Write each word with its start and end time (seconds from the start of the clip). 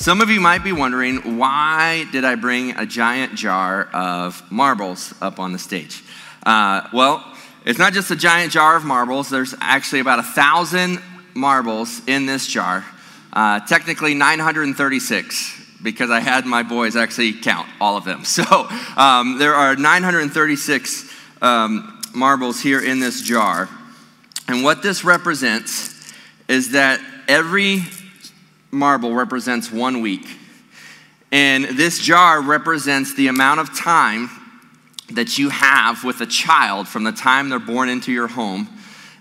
some 0.00 0.22
of 0.22 0.30
you 0.30 0.40
might 0.40 0.64
be 0.64 0.72
wondering 0.72 1.36
why 1.36 2.06
did 2.10 2.24
I 2.24 2.34
bring 2.34 2.70
a 2.70 2.86
giant 2.86 3.34
jar 3.34 3.84
of 3.92 4.42
marbles 4.50 5.12
up 5.20 5.38
on 5.38 5.52
the 5.52 5.58
stage? 5.58 6.02
Uh, 6.42 6.88
well, 6.90 7.22
it's 7.66 7.78
not 7.78 7.92
just 7.92 8.10
a 8.10 8.16
giant 8.16 8.50
jar 8.50 8.76
of 8.76 8.84
marbles, 8.84 9.28
there's 9.28 9.54
actually 9.60 10.00
about 10.00 10.18
a 10.18 10.22
thousand 10.22 11.02
marbles 11.34 12.00
in 12.06 12.24
this 12.24 12.46
jar. 12.46 12.82
Uh, 13.30 13.60
technically, 13.60 14.14
936 14.14 15.66
because 15.82 16.10
I 16.10 16.20
had 16.20 16.46
my 16.46 16.62
boys 16.62 16.96
actually 16.96 17.34
count 17.34 17.68
all 17.78 17.98
of 17.98 18.04
them. 18.04 18.24
So 18.24 18.42
um, 18.96 19.36
there 19.38 19.54
are 19.54 19.76
936 19.76 21.14
um, 21.42 22.00
marbles 22.14 22.58
here 22.58 22.80
in 22.80 23.00
this 23.00 23.20
jar. 23.20 23.68
And 24.48 24.64
what 24.64 24.82
this 24.82 25.04
represents 25.04 26.10
is 26.48 26.72
that 26.72 27.02
every 27.28 27.84
marble 28.70 29.14
represents 29.14 29.70
one 29.70 30.00
week. 30.00 30.26
And 31.32 31.64
this 31.64 32.00
jar 32.00 32.40
represents 32.42 33.14
the 33.14 33.28
amount 33.28 33.60
of 33.60 33.76
time 33.76 34.30
that 35.12 35.38
you 35.38 35.48
have 35.48 36.04
with 36.04 36.20
a 36.20 36.26
child 36.26 36.88
from 36.88 37.04
the 37.04 37.12
time 37.12 37.48
they're 37.48 37.58
born 37.58 37.88
into 37.88 38.12
your 38.12 38.28
home 38.28 38.68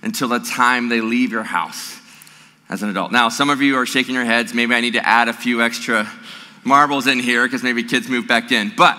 until 0.01 0.27
the 0.27 0.39
time 0.39 0.89
they 0.89 1.01
leave 1.01 1.31
your 1.31 1.43
house 1.43 1.99
as 2.69 2.83
an 2.83 2.89
adult. 2.89 3.11
Now, 3.11 3.29
some 3.29 3.49
of 3.49 3.61
you 3.61 3.75
are 3.77 3.85
shaking 3.85 4.15
your 4.15 4.25
heads. 4.25 4.53
Maybe 4.53 4.73
I 4.75 4.81
need 4.81 4.93
to 4.93 5.07
add 5.07 5.27
a 5.27 5.33
few 5.33 5.61
extra 5.61 6.09
marbles 6.63 7.07
in 7.07 7.19
here 7.19 7.45
because 7.45 7.63
maybe 7.63 7.83
kids 7.83 8.07
move 8.07 8.27
back 8.27 8.51
in. 8.51 8.71
But 8.75 8.97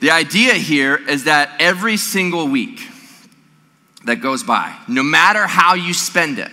the 0.00 0.10
idea 0.10 0.54
here 0.54 0.96
is 0.96 1.24
that 1.24 1.50
every 1.58 1.96
single 1.96 2.48
week 2.48 2.80
that 4.04 4.16
goes 4.16 4.42
by, 4.42 4.74
no 4.88 5.02
matter 5.02 5.46
how 5.46 5.74
you 5.74 5.92
spend 5.92 6.38
it, 6.38 6.50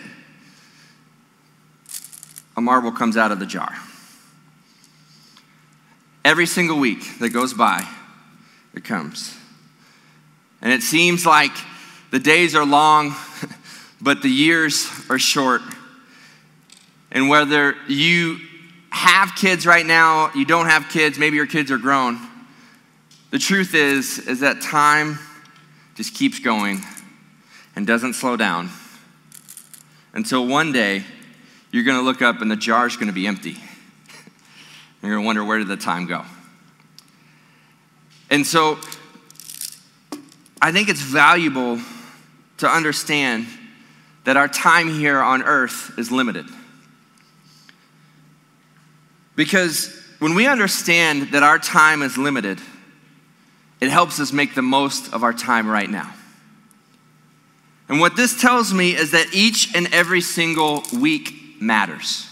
a 2.58 2.62
marble 2.62 2.92
comes 2.92 3.18
out 3.18 3.32
of 3.32 3.40
the 3.40 3.46
jar. 3.46 3.76
Every 6.24 6.46
single 6.46 6.80
week 6.80 7.20
that 7.20 7.30
goes 7.30 7.54
by, 7.54 7.88
it 8.74 8.84
comes. 8.84 9.36
And 10.62 10.74
it 10.74 10.82
seems 10.82 11.26
like 11.26 11.52
the 12.12 12.20
days 12.20 12.56
are 12.56 12.66
long, 12.66 13.14
but 14.02 14.22
the 14.22 14.30
years 14.30 14.90
are 15.10 15.20
short. 15.20 15.62
And 17.12 17.30
whether 17.30 17.76
you 17.88 18.40
have 18.90 19.36
kids 19.36 19.66
right 19.66 19.86
now, 19.86 20.32
you 20.34 20.46
don't 20.46 20.68
have 20.68 20.90
kids, 20.90 21.20
maybe 21.20 21.36
your 21.36 21.48
kids 21.48 21.70
are 21.70 21.78
grown. 21.78 22.20
The 23.32 23.40
truth 23.40 23.76
is 23.76 24.20
is 24.20 24.40
that 24.40 24.62
time 24.62 25.20
just 25.96 26.14
keeps 26.14 26.40
going 26.40 26.82
and 27.76 27.86
doesn't 27.86 28.14
slow 28.14 28.38
down 28.38 28.70
until 30.14 30.48
one 30.48 30.72
day 30.72 31.04
you're 31.76 31.84
going 31.84 31.98
to 31.98 32.04
look 32.04 32.22
up 32.22 32.40
and 32.42 32.50
the 32.50 32.56
jar 32.56 32.88
is 32.88 32.96
going 32.96 33.08
to 33.08 33.14
be 33.14 33.28
empty. 33.28 33.52
you're 35.02 35.12
going 35.12 35.22
to 35.22 35.26
wonder 35.26 35.44
where 35.44 35.58
did 35.58 35.68
the 35.68 35.76
time 35.76 36.06
go? 36.06 36.24
And 38.30 38.48
so 38.48 38.80
I 40.62 40.72
think 40.72 40.88
it's 40.88 41.02
valuable 41.02 41.82
to 42.60 42.70
understand 42.70 43.46
that 44.24 44.38
our 44.38 44.48
time 44.48 44.88
here 44.88 45.20
on 45.20 45.44
earth 45.44 46.00
is 46.00 46.14
limited. 46.14 46.46
Because 49.36 50.02
when 50.20 50.34
we 50.34 50.48
understand 50.48 51.34
that 51.34 51.44
our 51.44 51.60
time 51.60 52.04
is 52.04 52.18
limited, 52.18 52.62
it 53.82 53.90
helps 53.90 54.22
us 54.22 54.32
make 54.32 54.56
the 54.56 54.62
most 54.62 55.14
of 55.14 55.24
our 55.26 55.34
time 55.34 55.68
right 55.68 55.90
now. 55.90 56.14
And 57.90 58.00
what 58.00 58.16
this 58.16 58.40
tells 58.40 58.74
me 58.74 58.96
is 58.96 59.12
that 59.12 59.28
each 59.34 59.76
and 59.76 59.94
every 59.94 60.22
single 60.22 60.82
week 60.98 61.42
matters. 61.66 62.28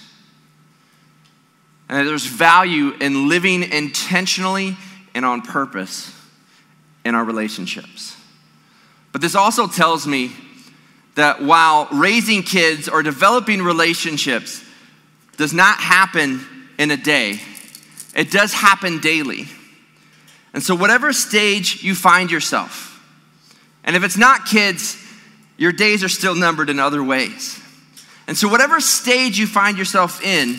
And 1.90 2.08
there's 2.08 2.26
value 2.26 2.92
in 3.00 3.28
living 3.30 3.64
intentionally 3.64 4.78
and 5.14 5.26
on 5.26 5.42
purpose 5.42 6.12
in 7.06 7.16
our 7.16 7.24
relationships. 7.24 8.16
But 9.12 9.22
this 9.22 9.36
also 9.36 9.68
tells 9.68 10.08
me 10.08 10.32
that 11.16 11.44
while 11.44 11.88
raising 11.92 12.42
kids 12.42 12.90
or 12.90 13.04
developing 13.04 13.62
relationships 13.62 14.64
does 15.38 15.54
not 15.54 15.80
happen 15.80 16.46
in 16.80 16.90
a 16.92 16.98
day, 16.98 17.40
it 18.16 18.32
does 18.32 18.54
happen 18.54 19.00
daily. 19.00 19.48
And 20.54 20.62
so, 20.62 20.76
whatever 20.76 21.14
stage 21.14 21.84
you 21.84 21.96
find 21.96 22.32
yourself, 22.32 22.90
and 23.84 23.96
if 23.96 24.04
it's 24.04 24.18
not 24.18 24.46
kids, 24.46 24.98
your 25.58 25.72
days 25.72 26.04
are 26.04 26.10
still 26.10 26.36
numbered 26.36 26.70
in 26.70 26.80
other 26.80 27.04
ways. 27.04 27.63
And 28.28 28.38
so, 28.38 28.48
whatever 28.48 28.80
stage 28.80 29.38
you 29.38 29.48
find 29.48 29.78
yourself 29.78 30.24
in, 30.24 30.58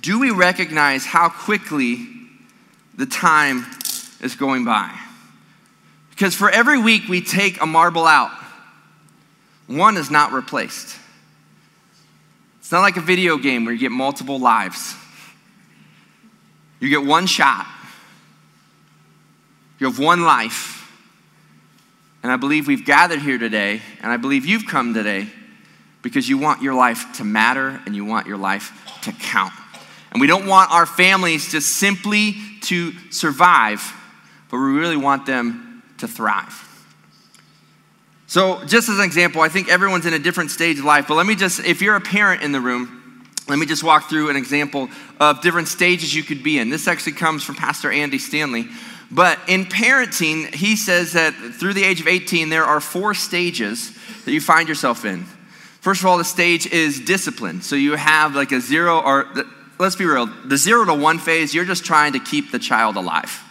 do 0.00 0.18
we 0.18 0.30
recognize 0.30 1.04
how 1.04 1.28
quickly 1.28 2.06
the 2.96 3.06
time 3.06 3.64
is 4.20 4.34
going 4.34 4.64
by? 4.64 4.90
Because 6.10 6.34
for 6.34 6.50
every 6.50 6.78
week 6.78 7.08
we 7.08 7.22
take 7.22 7.60
a 7.62 7.66
marble 7.66 8.06
out, 8.06 8.32
one 9.66 9.96
is 9.96 10.10
not 10.10 10.32
replaced. 10.32 10.96
It's 12.58 12.72
not 12.72 12.80
like 12.80 12.96
a 12.96 13.00
video 13.00 13.36
game 13.38 13.64
where 13.64 13.72
you 13.72 13.80
get 13.80 13.92
multiple 13.92 14.38
lives. 14.38 14.94
You 16.80 16.88
get 16.88 17.04
one 17.04 17.26
shot, 17.26 17.66
you 19.78 19.86
have 19.86 19.98
one 19.98 20.22
life. 20.22 20.78
And 22.22 22.30
I 22.30 22.36
believe 22.36 22.66
we've 22.66 22.84
gathered 22.84 23.20
here 23.20 23.38
today, 23.38 23.80
and 24.02 24.12
I 24.12 24.18
believe 24.18 24.44
you've 24.44 24.66
come 24.66 24.92
today 24.92 25.28
because 26.02 26.28
you 26.28 26.38
want 26.38 26.62
your 26.62 26.74
life 26.74 27.12
to 27.14 27.24
matter 27.24 27.80
and 27.86 27.94
you 27.94 28.04
want 28.04 28.26
your 28.26 28.38
life 28.38 28.72
to 29.02 29.12
count. 29.12 29.52
And 30.12 30.20
we 30.20 30.26
don't 30.26 30.46
want 30.46 30.70
our 30.72 30.86
families 30.86 31.50
just 31.50 31.76
simply 31.76 32.34
to 32.62 32.92
survive, 33.10 33.82
but 34.50 34.58
we 34.58 34.64
really 34.64 34.96
want 34.96 35.26
them 35.26 35.82
to 35.98 36.08
thrive. 36.08 36.66
So, 38.26 38.64
just 38.64 38.88
as 38.88 38.98
an 38.98 39.04
example, 39.04 39.40
I 39.40 39.48
think 39.48 39.68
everyone's 39.68 40.06
in 40.06 40.14
a 40.14 40.18
different 40.18 40.52
stage 40.52 40.78
of 40.78 40.84
life, 40.84 41.06
but 41.08 41.14
let 41.14 41.26
me 41.26 41.34
just, 41.34 41.60
if 41.64 41.82
you're 41.82 41.96
a 41.96 42.00
parent 42.00 42.42
in 42.42 42.52
the 42.52 42.60
room, 42.60 43.24
let 43.48 43.58
me 43.58 43.66
just 43.66 43.82
walk 43.82 44.08
through 44.08 44.30
an 44.30 44.36
example 44.36 44.88
of 45.18 45.42
different 45.42 45.66
stages 45.66 46.14
you 46.14 46.22
could 46.22 46.42
be 46.42 46.58
in. 46.58 46.70
This 46.70 46.86
actually 46.86 47.12
comes 47.12 47.42
from 47.42 47.56
Pastor 47.56 47.90
Andy 47.90 48.18
Stanley. 48.18 48.68
But 49.10 49.40
in 49.48 49.64
parenting, 49.64 50.54
he 50.54 50.76
says 50.76 51.14
that 51.14 51.34
through 51.34 51.74
the 51.74 51.82
age 51.82 52.00
of 52.00 52.06
18, 52.06 52.48
there 52.48 52.64
are 52.64 52.80
four 52.80 53.12
stages 53.14 53.92
that 54.24 54.30
you 54.30 54.40
find 54.40 54.68
yourself 54.68 55.04
in. 55.04 55.26
First 55.80 56.02
of 56.02 56.06
all, 56.06 56.18
the 56.18 56.24
stage 56.24 56.66
is 56.66 57.00
discipline. 57.00 57.62
So 57.62 57.74
you 57.74 57.96
have 57.96 58.34
like 58.34 58.52
a 58.52 58.60
zero, 58.60 59.00
or 59.00 59.26
let's 59.78 59.96
be 59.96 60.04
real, 60.04 60.26
the 60.26 60.58
zero 60.58 60.84
to 60.84 60.94
one 60.94 61.18
phase, 61.18 61.54
you're 61.54 61.64
just 61.64 61.84
trying 61.84 62.12
to 62.12 62.20
keep 62.20 62.52
the 62.52 62.58
child 62.58 62.96
alive, 62.96 63.42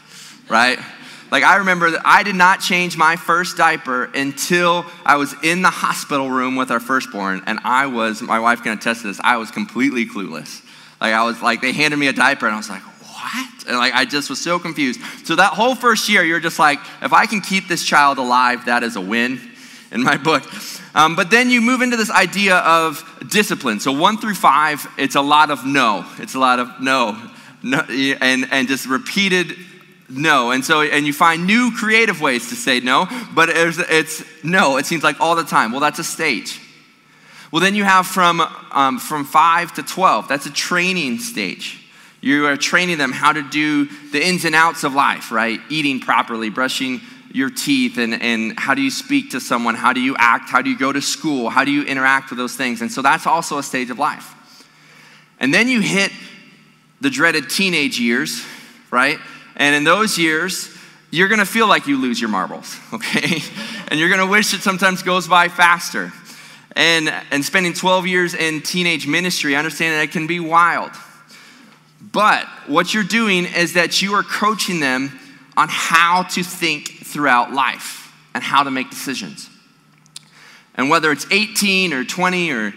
right? 0.47 0.79
Like 1.31 1.43
I 1.43 1.57
remember 1.57 1.91
that 1.91 2.01
I 2.05 2.23
did 2.23 2.35
not 2.35 2.59
change 2.59 2.97
my 2.97 3.15
first 3.15 3.57
diaper 3.57 4.05
until 4.13 4.85
I 5.05 5.17
was 5.17 5.35
in 5.43 5.61
the 5.61 5.69
hospital 5.69 6.29
room 6.29 6.55
with 6.55 6.71
our 6.71 6.79
firstborn, 6.79 7.41
and 7.45 7.59
I 7.63 7.87
was, 7.87 8.21
my 8.21 8.39
wife 8.39 8.61
can 8.61 8.77
attest 8.77 9.01
to 9.01 9.07
this, 9.07 9.19
I 9.23 9.37
was 9.37 9.51
completely 9.51 10.05
clueless. 10.05 10.63
Like 11.01 11.13
I 11.13 11.23
was 11.23 11.41
like, 11.41 11.61
they 11.61 11.71
handed 11.71 11.97
me 11.97 12.07
a 12.07 12.13
diaper, 12.13 12.45
and 12.45 12.53
I 12.53 12.57
was 12.57 12.69
like, 12.69 12.81
what? 12.81 13.67
And 13.67 13.77
like 13.77 13.93
I 13.93 14.05
just 14.05 14.29
was 14.29 14.41
so 14.41 14.59
confused. 14.59 14.99
So 15.23 15.35
that 15.35 15.53
whole 15.53 15.75
first 15.75 16.09
year, 16.09 16.23
you're 16.23 16.39
just 16.39 16.59
like, 16.59 16.79
if 17.01 17.13
I 17.13 17.25
can 17.25 17.41
keep 17.41 17.67
this 17.67 17.83
child 17.83 18.17
alive, 18.17 18.65
that 18.65 18.83
is 18.83 18.95
a 18.95 19.01
win 19.01 19.39
in 19.91 20.03
my 20.03 20.17
book. 20.17 20.43
Um, 20.95 21.15
but 21.15 21.29
then 21.29 21.49
you 21.49 21.61
move 21.61 21.81
into 21.81 21.97
this 21.97 22.09
idea 22.09 22.57
of 22.57 23.03
discipline. 23.29 23.79
So 23.79 23.91
one 23.91 24.17
through 24.17 24.35
five, 24.35 24.87
it's 24.97 25.15
a 25.15 25.21
lot 25.21 25.51
of 25.51 25.65
no. 25.65 26.05
It's 26.17 26.35
a 26.35 26.39
lot 26.39 26.59
of 26.59 26.81
no, 26.81 27.17
no 27.61 27.79
and, 27.79 28.47
and 28.51 28.67
just 28.67 28.87
repeated 28.87 29.55
no. 30.09 30.51
And 30.51 30.65
so, 30.65 30.81
and 30.81 31.05
you 31.05 31.13
find 31.13 31.45
new 31.45 31.71
creative 31.75 32.21
ways 32.21 32.49
to 32.49 32.55
say 32.55 32.79
no, 32.79 33.07
but 33.33 33.49
it's, 33.49 33.77
it's 33.77 34.43
no. 34.43 34.77
It 34.77 34.85
seems 34.85 35.03
like 35.03 35.21
all 35.21 35.35
the 35.35 35.43
time. 35.43 35.71
Well, 35.71 35.81
that's 35.81 35.99
a 35.99 36.03
stage. 36.03 36.59
Well, 37.51 37.61
then 37.61 37.75
you 37.75 37.83
have 37.83 38.05
from, 38.05 38.41
um, 38.71 38.99
from 38.99 39.25
five 39.25 39.73
to 39.73 39.83
12. 39.83 40.27
That's 40.27 40.45
a 40.45 40.51
training 40.51 41.19
stage. 41.19 41.83
You 42.21 42.47
are 42.47 42.57
training 42.57 42.97
them 42.97 43.11
how 43.11 43.31
to 43.31 43.41
do 43.41 43.85
the 44.11 44.23
ins 44.23 44.45
and 44.45 44.53
outs 44.53 44.83
of 44.83 44.93
life, 44.93 45.31
right? 45.31 45.59
Eating 45.69 45.99
properly, 45.99 46.49
brushing 46.49 47.01
your 47.31 47.49
teeth 47.49 47.97
and, 47.97 48.21
and 48.21 48.57
how 48.57 48.73
do 48.73 48.81
you 48.81 48.89
speak 48.89 49.31
to 49.31 49.39
someone? 49.39 49.75
How 49.75 49.93
do 49.93 50.01
you 50.01 50.15
act? 50.17 50.49
How 50.49 50.61
do 50.61 50.69
you 50.69 50.77
go 50.77 50.91
to 50.91 51.01
school? 51.01 51.49
How 51.49 51.63
do 51.63 51.71
you 51.71 51.83
interact 51.83 52.29
with 52.29 52.37
those 52.37 52.55
things? 52.55 52.81
And 52.81 52.91
so 52.91 53.01
that's 53.01 53.27
also 53.27 53.57
a 53.57 53.63
stage 53.63 53.89
of 53.89 53.99
life. 53.99 54.35
And 55.39 55.53
then 55.53 55.67
you 55.67 55.79
hit 55.79 56.11
the 57.01 57.09
dreaded 57.09 57.49
teenage 57.49 57.99
years, 57.99 58.43
right? 58.91 59.19
And 59.55 59.75
in 59.75 59.83
those 59.83 60.17
years, 60.17 60.75
you're 61.11 61.27
gonna 61.27 61.45
feel 61.45 61.67
like 61.67 61.87
you 61.87 61.99
lose 61.99 62.19
your 62.19 62.29
marbles, 62.29 62.77
okay? 62.93 63.41
and 63.87 63.99
you're 63.99 64.09
gonna 64.09 64.27
wish 64.27 64.53
it 64.53 64.61
sometimes 64.61 65.03
goes 65.03 65.27
by 65.27 65.47
faster. 65.47 66.11
And, 66.75 67.09
and 67.31 67.43
spending 67.43 67.73
12 67.73 68.07
years 68.07 68.33
in 68.35 68.61
teenage 68.61 69.07
ministry, 69.07 69.55
I 69.55 69.59
understand 69.59 69.95
that 69.95 70.03
it 70.03 70.11
can 70.11 70.27
be 70.27 70.39
wild. 70.39 70.91
But 72.01 72.45
what 72.67 72.93
you're 72.93 73.03
doing 73.03 73.45
is 73.45 73.73
that 73.73 74.01
you 74.01 74.13
are 74.13 74.23
coaching 74.23 74.79
them 74.79 75.19
on 75.57 75.67
how 75.69 76.23
to 76.23 76.43
think 76.43 76.98
throughout 77.09 77.51
life 77.51 78.13
and 78.33 78.43
how 78.43 78.63
to 78.63 78.71
make 78.71 78.89
decisions. 78.89 79.49
And 80.75 80.89
whether 80.89 81.11
it's 81.11 81.25
18 81.31 81.93
or 81.93 82.05
20 82.05 82.51
or 82.51 82.73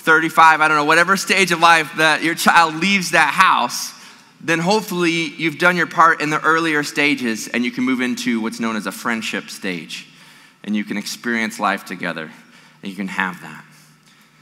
35, 0.00 0.60
I 0.60 0.68
don't 0.68 0.76
know, 0.76 0.84
whatever 0.84 1.16
stage 1.16 1.52
of 1.52 1.60
life 1.60 1.92
that 1.96 2.22
your 2.22 2.34
child 2.34 2.74
leaves 2.74 3.12
that 3.12 3.32
house, 3.32 3.92
then 4.40 4.58
hopefully 4.58 5.12
you've 5.12 5.58
done 5.58 5.76
your 5.76 5.86
part 5.86 6.20
in 6.22 6.30
the 6.30 6.40
earlier 6.40 6.82
stages 6.82 7.46
and 7.48 7.64
you 7.64 7.70
can 7.70 7.84
move 7.84 8.00
into 8.00 8.40
what's 8.40 8.58
known 8.58 8.76
as 8.76 8.86
a 8.86 8.92
friendship 8.92 9.50
stage. 9.50 10.08
And 10.64 10.74
you 10.74 10.84
can 10.84 10.96
experience 10.96 11.60
life 11.60 11.84
together 11.84 12.30
and 12.82 12.90
you 12.90 12.96
can 12.96 13.08
have 13.08 13.40
that. 13.42 13.64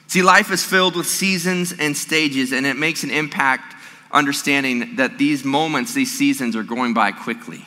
See, 0.08 0.22
life 0.22 0.50
is 0.50 0.64
filled 0.64 0.96
with 0.96 1.06
seasons 1.06 1.74
and 1.78 1.94
stages, 1.94 2.52
and 2.52 2.64
it 2.64 2.78
makes 2.78 3.04
an 3.04 3.10
impact 3.10 3.76
understanding 4.10 4.96
that 4.96 5.18
these 5.18 5.44
moments, 5.44 5.92
these 5.92 6.16
seasons 6.16 6.56
are 6.56 6.62
going 6.62 6.94
by 6.94 7.12
quickly. 7.12 7.66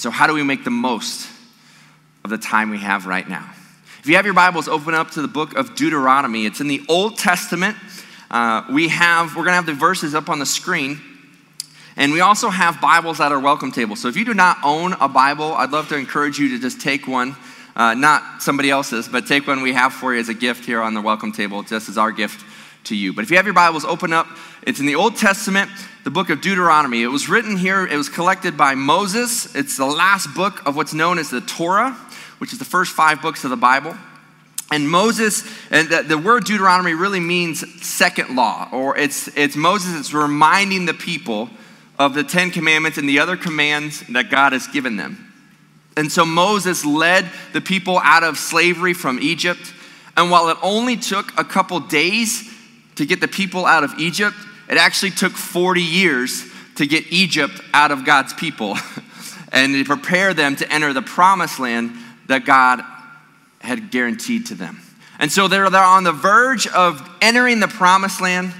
So, 0.00 0.08
how 0.08 0.26
do 0.26 0.32
we 0.32 0.42
make 0.42 0.64
the 0.64 0.70
most 0.70 1.28
of 2.24 2.30
the 2.30 2.38
time 2.38 2.70
we 2.70 2.78
have 2.78 3.04
right 3.04 3.28
now? 3.28 3.46
If 3.98 4.06
you 4.06 4.16
have 4.16 4.24
your 4.24 4.32
Bibles, 4.32 4.66
open 4.66 4.94
up 4.94 5.10
to 5.10 5.20
the 5.20 5.28
book 5.28 5.54
of 5.54 5.74
Deuteronomy. 5.74 6.46
It's 6.46 6.58
in 6.62 6.68
the 6.68 6.80
Old 6.88 7.18
Testament. 7.18 7.76
Uh, 8.30 8.64
we 8.72 8.88
have, 8.88 9.36
we're 9.36 9.42
going 9.42 9.52
to 9.52 9.56
have 9.56 9.66
the 9.66 9.74
verses 9.74 10.14
up 10.14 10.30
on 10.30 10.38
the 10.38 10.46
screen. 10.46 11.02
And 11.98 12.12
we 12.14 12.20
also 12.20 12.48
have 12.48 12.80
Bibles 12.80 13.20
at 13.20 13.30
our 13.30 13.38
welcome 13.38 13.72
table. 13.72 13.94
So 13.94 14.08
if 14.08 14.16
you 14.16 14.24
do 14.24 14.32
not 14.32 14.56
own 14.64 14.94
a 14.94 15.06
Bible, 15.06 15.52
I'd 15.52 15.70
love 15.70 15.90
to 15.90 15.98
encourage 15.98 16.38
you 16.38 16.48
to 16.48 16.58
just 16.58 16.80
take 16.80 17.06
one. 17.06 17.36
Uh, 17.76 17.92
not 17.92 18.42
somebody 18.42 18.70
else's, 18.70 19.06
but 19.06 19.26
take 19.26 19.46
one 19.46 19.60
we 19.60 19.74
have 19.74 19.92
for 19.92 20.14
you 20.14 20.20
as 20.20 20.30
a 20.30 20.34
gift 20.34 20.64
here 20.64 20.80
on 20.80 20.94
the 20.94 21.02
welcome 21.02 21.30
table, 21.30 21.62
just 21.62 21.90
as 21.90 21.98
our 21.98 22.10
gift 22.10 22.42
to 22.84 22.96
you. 22.96 23.12
But 23.12 23.22
if 23.22 23.30
you 23.30 23.36
have 23.36 23.46
your 23.46 23.54
Bibles, 23.54 23.84
open 23.84 24.12
up. 24.12 24.26
It's 24.62 24.80
in 24.80 24.86
the 24.86 24.94
Old 24.94 25.16
Testament, 25.16 25.70
the 26.04 26.10
book 26.10 26.30
of 26.30 26.40
Deuteronomy. 26.40 27.02
It 27.02 27.08
was 27.08 27.28
written 27.28 27.56
here, 27.56 27.86
it 27.86 27.96
was 27.96 28.08
collected 28.08 28.56
by 28.56 28.74
Moses. 28.74 29.54
It's 29.54 29.76
the 29.76 29.86
last 29.86 30.34
book 30.34 30.66
of 30.66 30.76
what's 30.76 30.94
known 30.94 31.18
as 31.18 31.30
the 31.30 31.40
Torah 31.40 31.96
which 32.40 32.54
is 32.54 32.58
the 32.58 32.64
first 32.64 32.92
five 32.92 33.20
books 33.20 33.44
of 33.44 33.50
the 33.50 33.56
Bible. 33.56 33.94
And 34.72 34.88
Moses, 34.88 35.44
and 35.70 35.88
the, 35.90 36.02
the, 36.02 36.16
word 36.16 36.44
Deuteronomy 36.44 36.94
really 36.94 37.20
means 37.20 37.62
second 37.84 38.34
law, 38.34 38.68
or 38.72 38.96
it's, 38.96 39.28
it's 39.36 39.56
Moses, 39.56 39.98
it's 39.98 40.14
reminding 40.14 40.86
the 40.86 40.94
people 40.94 41.50
of 41.98 42.14
the 42.14 42.24
Ten 42.24 42.50
Commandments 42.50 42.96
and 42.96 43.06
the 43.06 43.18
other 43.18 43.36
commands 43.36 44.00
that 44.08 44.30
God 44.30 44.54
has 44.54 44.66
given 44.68 44.96
them. 44.96 45.32
And 45.96 46.10
so 46.10 46.24
Moses 46.24 46.84
led 46.86 47.28
the 47.52 47.60
people 47.60 48.00
out 48.02 48.24
of 48.24 48.38
slavery 48.38 48.94
from 48.94 49.18
Egypt. 49.20 49.74
And 50.16 50.30
while 50.30 50.48
it 50.48 50.56
only 50.62 50.96
took 50.96 51.38
a 51.38 51.44
couple 51.44 51.78
days 51.80 52.49
to 53.00 53.06
get 53.06 53.18
the 53.18 53.28
people 53.28 53.64
out 53.64 53.82
of 53.82 53.98
Egypt, 53.98 54.36
it 54.68 54.76
actually 54.76 55.10
took 55.10 55.32
40 55.32 55.80
years 55.80 56.44
to 56.74 56.86
get 56.86 57.10
Egypt 57.10 57.58
out 57.72 57.90
of 57.90 58.04
God's 58.04 58.34
people 58.34 58.76
and 59.52 59.72
to 59.72 59.84
prepare 59.86 60.34
them 60.34 60.54
to 60.56 60.70
enter 60.70 60.92
the 60.92 61.00
promised 61.00 61.58
land 61.58 61.92
that 62.26 62.44
God 62.44 62.82
had 63.62 63.90
guaranteed 63.90 64.44
to 64.48 64.54
them. 64.54 64.82
And 65.18 65.32
so 65.32 65.48
they're, 65.48 65.70
they're 65.70 65.82
on 65.82 66.04
the 66.04 66.12
verge 66.12 66.66
of 66.66 67.00
entering 67.22 67.60
the 67.60 67.68
promised 67.68 68.20
land, 68.20 68.52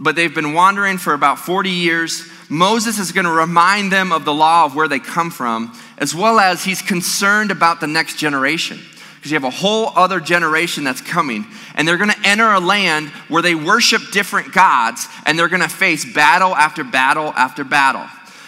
but 0.00 0.16
they've 0.16 0.34
been 0.34 0.52
wandering 0.52 0.98
for 0.98 1.14
about 1.14 1.38
40 1.38 1.70
years. 1.70 2.28
Moses 2.48 2.98
is 2.98 3.12
going 3.12 3.26
to 3.26 3.30
remind 3.30 3.92
them 3.92 4.10
of 4.10 4.24
the 4.24 4.34
law 4.34 4.64
of 4.64 4.74
where 4.74 4.88
they 4.88 4.98
come 4.98 5.30
from, 5.30 5.72
as 5.98 6.12
well 6.12 6.40
as 6.40 6.64
he's 6.64 6.82
concerned 6.82 7.52
about 7.52 7.78
the 7.78 7.86
next 7.86 8.18
generation. 8.18 8.80
Because 9.26 9.32
you 9.32 9.40
have 9.40 9.54
a 9.54 9.58
whole 9.58 9.90
other 9.96 10.20
generation 10.20 10.84
that's 10.84 11.00
coming, 11.00 11.46
and 11.74 11.88
they're 11.88 11.96
going 11.96 12.12
to 12.12 12.20
enter 12.28 12.48
a 12.48 12.60
land 12.60 13.08
where 13.26 13.42
they 13.42 13.56
worship 13.56 14.12
different 14.12 14.52
gods, 14.52 15.08
and 15.24 15.36
they're 15.36 15.48
going 15.48 15.62
to 15.62 15.68
face 15.68 16.04
battle 16.14 16.54
after 16.54 16.84
battle 16.84 17.32
after 17.34 17.64
battle. 17.64 18.06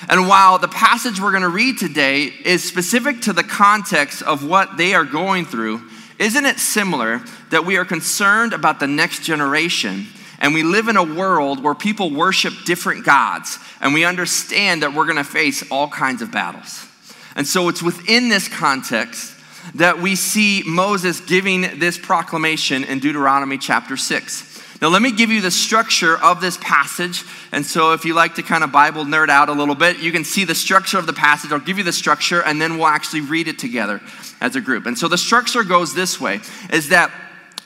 And 0.08 0.28
while 0.28 0.56
the 0.60 0.69
passage 0.69 1.20
we're 1.20 1.32
going 1.32 1.42
to 1.42 1.48
read 1.48 1.78
today 1.78 2.26
is 2.26 2.62
specific 2.62 3.22
to 3.22 3.32
the 3.32 3.42
context 3.42 4.22
of 4.22 4.46
what 4.46 4.76
they 4.76 4.94
are 4.94 5.04
going 5.04 5.46
through, 5.46 5.82
isn't 6.16 6.46
it 6.46 6.60
similar 6.60 7.22
that 7.50 7.66
we 7.66 7.76
are 7.76 7.84
concerned 7.84 8.52
about 8.52 8.78
the 8.78 8.86
next 8.86 9.25
generation 9.25 10.06
and 10.38 10.54
we 10.54 10.62
live 10.62 10.86
in 10.86 10.96
a 10.96 11.02
world 11.02 11.60
where 11.60 11.75
people 11.75 12.12
worship 12.12 12.54
different 12.64 13.04
gods 13.04 13.58
and 13.80 13.92
we 13.92 14.04
understand 14.04 14.84
that 14.84 14.94
we're 14.94 15.06
going 15.06 15.16
to 15.16 15.25
face 15.25 15.69
all 15.72 15.88
kinds 15.88 16.22
of 16.22 16.30
battles? 16.30 16.86
And 17.34 17.44
so 17.44 17.69
it's 17.69 17.82
within 17.82 18.28
this 18.28 18.46
context 18.46 19.34
that 19.74 20.00
we 20.00 20.16
see 20.16 20.62
Moses 20.66 21.20
giving 21.20 21.78
this 21.78 21.98
proclamation 21.98 22.84
in 22.84 22.98
Deuteronomy 22.98 23.58
chapter 23.58 23.96
6. 23.96 24.48
Now, 24.80 24.88
let 24.88 25.02
me 25.02 25.10
give 25.10 25.30
you 25.30 25.40
the 25.40 25.50
structure 25.50 26.16
of 26.16 26.40
this 26.40 26.56
passage. 26.58 27.24
And 27.50 27.66
so, 27.66 27.94
if 27.94 28.04
you 28.04 28.14
like 28.14 28.36
to 28.36 28.44
kind 28.44 28.62
of 28.62 28.70
Bible 28.70 29.04
nerd 29.04 29.28
out 29.28 29.48
a 29.48 29.52
little 29.52 29.74
bit, 29.74 29.98
you 29.98 30.12
can 30.12 30.24
see 30.24 30.44
the 30.44 30.54
structure 30.54 30.98
of 30.98 31.06
the 31.06 31.12
passage. 31.12 31.50
I'll 31.50 31.58
give 31.58 31.78
you 31.78 31.84
the 31.84 31.92
structure, 31.92 32.42
and 32.42 32.62
then 32.62 32.78
we'll 32.78 32.86
actually 32.86 33.22
read 33.22 33.48
it 33.48 33.58
together 33.58 34.00
as 34.40 34.54
a 34.54 34.60
group. 34.60 34.86
And 34.86 34.96
so, 34.96 35.08
the 35.08 35.18
structure 35.18 35.64
goes 35.64 35.94
this 35.94 36.20
way 36.20 36.40
is 36.70 36.90
that 36.90 37.10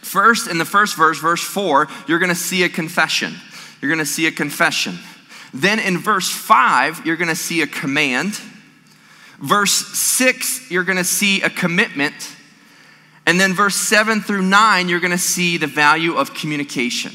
first, 0.00 0.49
in 0.49 0.56
the 0.56 0.64
first 0.64 0.96
verse, 0.96 1.19
verse 1.19 1.43
4, 1.43 1.87
you're 2.08 2.19
going 2.19 2.31
to 2.31 2.34
see 2.34 2.62
a 2.62 2.69
confession. 2.70 3.34
You're 3.82 3.90
going 3.90 3.99
to 3.99 4.06
see 4.06 4.26
a 4.26 4.32
confession. 4.32 4.99
Then, 5.52 5.81
in 5.81 5.99
verse 5.99 6.31
5, 6.31 7.04
you're 7.04 7.16
going 7.16 7.28
to 7.28 7.37
see 7.37 7.60
a 7.60 7.66
command. 7.66 8.40
Verse 9.43 9.73
6, 9.73 10.71
you're 10.71 10.85
going 10.85 10.99
to 10.99 11.05
see 11.05 11.43
a 11.43 11.50
commitment. 11.50 12.15
And 13.27 13.41
then 13.41 13.55
verse 13.55 13.75
7 13.75 14.21
through 14.21 14.43
9, 14.43 14.89
you're 14.89 15.00
going 15.00 15.11
to 15.11 15.19
see 15.19 15.56
the 15.56 15.67
value 15.67 16.15
of 16.15 16.33
communication. 16.33 17.12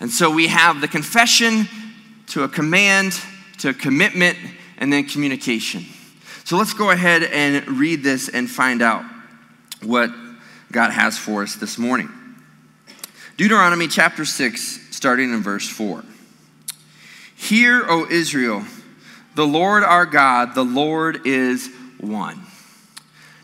And 0.00 0.10
so 0.10 0.30
we 0.30 0.48
have 0.48 0.82
the 0.82 0.88
confession 0.88 1.66
to 2.28 2.42
a 2.42 2.48
command, 2.48 3.18
to 3.58 3.70
a 3.70 3.74
commitment, 3.74 4.36
and 4.76 4.92
then 4.92 5.04
communication. 5.04 5.86
So 6.44 6.58
let's 6.58 6.74
go 6.74 6.90
ahead 6.90 7.22
and 7.22 7.66
read 7.78 8.02
this 8.02 8.28
and 8.28 8.50
find 8.50 8.82
out 8.82 9.02
what 9.82 10.10
God 10.70 10.90
has 10.90 11.16
for 11.16 11.42
us 11.42 11.54
this 11.54 11.78
morning. 11.78 12.10
Deuteronomy 13.38 13.88
chapter 13.88 14.26
6, 14.26 14.94
starting 14.94 15.32
in 15.32 15.42
verse 15.42 15.68
4. 15.68 16.04
Hear, 17.34 17.84
O 17.88 18.06
Israel, 18.10 18.64
the 19.34 19.46
Lord 19.46 19.82
our 19.82 20.06
God, 20.06 20.54
the 20.54 20.64
Lord 20.64 21.26
is 21.26 21.68
one. 21.98 22.40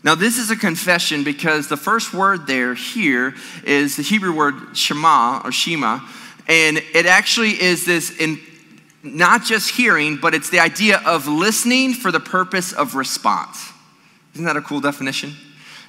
Now, 0.03 0.15
this 0.15 0.37
is 0.37 0.49
a 0.49 0.55
confession 0.55 1.23
because 1.23 1.67
the 1.67 1.77
first 1.77 2.13
word 2.13 2.47
there 2.47 2.73
here 2.73 3.35
is 3.63 3.97
the 3.97 4.03
Hebrew 4.03 4.35
word 4.35 4.75
Shema 4.75 5.41
or 5.43 5.51
Shema, 5.51 5.99
and 6.47 6.77
it 6.77 7.05
actually 7.05 7.61
is 7.61 7.85
this 7.85 8.17
in 8.17 8.39
not 9.03 9.43
just 9.43 9.71
hearing, 9.71 10.17
but 10.17 10.33
it's 10.33 10.49
the 10.49 10.59
idea 10.59 11.01
of 11.05 11.27
listening 11.27 11.93
for 11.93 12.11
the 12.11 12.19
purpose 12.19 12.71
of 12.71 12.95
response. 12.95 13.71
Isn't 14.33 14.45
that 14.45 14.57
a 14.57 14.61
cool 14.61 14.81
definition? 14.81 15.33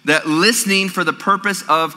That 0.04 0.26
listening 0.26 0.88
for 0.88 1.04
the 1.04 1.12
purpose 1.12 1.62
of 1.68 1.94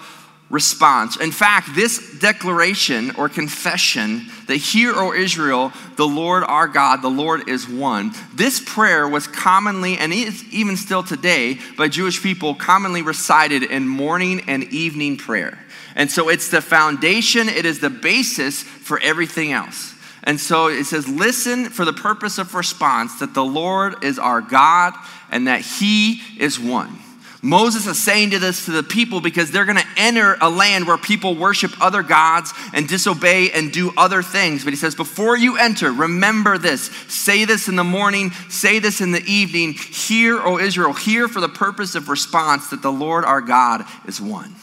response. 0.55 1.17
In 1.17 1.33
fact, 1.33 1.75
this 1.75 2.17
declaration 2.19 3.13
or 3.17 3.27
confession 3.27 4.27
that 4.47 4.55
hear, 4.55 4.93
O 4.95 5.11
Israel, 5.11 5.73
the 5.97 6.07
Lord 6.07 6.45
our 6.45 6.69
God, 6.69 7.01
the 7.01 7.09
Lord 7.09 7.49
is 7.49 7.67
one. 7.67 8.13
This 8.33 8.63
prayer 8.65 9.05
was 9.05 9.27
commonly, 9.27 9.97
and 9.97 10.13
is 10.13 10.45
even 10.53 10.77
still 10.77 11.03
today, 11.03 11.59
by 11.77 11.89
Jewish 11.89 12.23
people, 12.23 12.55
commonly 12.55 13.01
recited 13.01 13.63
in 13.63 13.85
morning 13.85 14.43
and 14.47 14.63
evening 14.63 15.17
prayer. 15.17 15.59
And 15.93 16.09
so 16.09 16.29
it's 16.29 16.47
the 16.47 16.61
foundation, 16.61 17.49
it 17.49 17.65
is 17.65 17.79
the 17.79 17.89
basis 17.89 18.63
for 18.63 18.97
everything 19.01 19.51
else. 19.51 19.93
And 20.23 20.39
so 20.39 20.67
it 20.67 20.85
says, 20.85 21.07
listen 21.07 21.65
for 21.65 21.83
the 21.83 21.93
purpose 21.93 22.37
of 22.37 22.55
response 22.55 23.19
that 23.19 23.33
the 23.33 23.43
Lord 23.43 24.05
is 24.05 24.17
our 24.17 24.39
God 24.39 24.93
and 25.29 25.47
that 25.47 25.61
He 25.61 26.21
is 26.39 26.57
one. 26.57 26.97
Moses 27.45 27.85
is 27.85 28.03
saying 28.03 28.31
to 28.31 28.39
this 28.39 28.65
to 28.65 28.71
the 28.71 28.81
people 28.81 29.21
because 29.21 29.51
they're 29.51 29.65
going 29.65 29.77
to 29.77 29.87
enter 29.97 30.35
a 30.41 30.49
land 30.49 30.87
where 30.87 30.97
people 30.97 31.35
worship 31.35 31.79
other 31.79 32.01
gods 32.01 32.51
and 32.73 32.87
disobey 32.89 33.51
and 33.51 33.71
do 33.71 33.93
other 33.95 34.23
things. 34.23 34.63
But 34.63 34.73
he 34.73 34.77
says, 34.77 34.95
before 34.95 35.37
you 35.37 35.55
enter, 35.55 35.91
remember 35.91 36.57
this. 36.57 36.87
Say 37.07 37.45
this 37.45 37.67
in 37.67 37.75
the 37.75 37.83
morning, 37.83 38.31
say 38.49 38.79
this 38.79 38.99
in 38.99 39.11
the 39.11 39.23
evening. 39.25 39.73
Hear, 39.73 40.39
O 40.41 40.57
Israel, 40.57 40.93
hear 40.93 41.27
for 41.27 41.39
the 41.39 41.47
purpose 41.47 41.93
of 41.93 42.09
response 42.09 42.71
that 42.71 42.81
the 42.81 42.91
Lord 42.91 43.23
our 43.23 43.41
God 43.41 43.85
is 44.07 44.19
one. 44.19 44.55